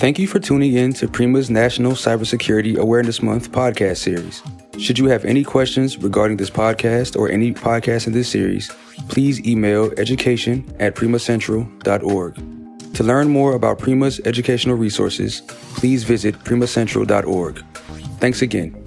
Thank 0.00 0.18
you 0.18 0.26
for 0.26 0.38
tuning 0.38 0.72
in 0.74 0.94
to 0.94 1.08
Prima's 1.08 1.50
National 1.50 1.92
Cybersecurity 1.92 2.78
Awareness 2.78 3.22
Month 3.22 3.52
podcast 3.52 3.98
series. 3.98 4.42
Should 4.78 4.98
you 4.98 5.06
have 5.06 5.26
any 5.26 5.44
questions 5.44 5.98
regarding 5.98 6.38
this 6.38 6.48
podcast 6.48 7.18
or 7.18 7.28
any 7.30 7.52
podcast 7.52 8.06
in 8.06 8.14
this 8.14 8.30
series, 8.30 8.70
please 9.08 9.46
email 9.46 9.92
education 9.98 10.64
at 10.78 10.94
primacentral.org. 10.94 12.34
To 12.94 13.04
learn 13.04 13.28
more 13.28 13.54
about 13.54 13.78
Prima's 13.78 14.20
educational 14.24 14.76
resources, 14.76 15.42
please 15.76 16.04
visit 16.04 16.34
primacentral.org. 16.44 17.62
Thanks 18.20 18.40
again. 18.40 18.79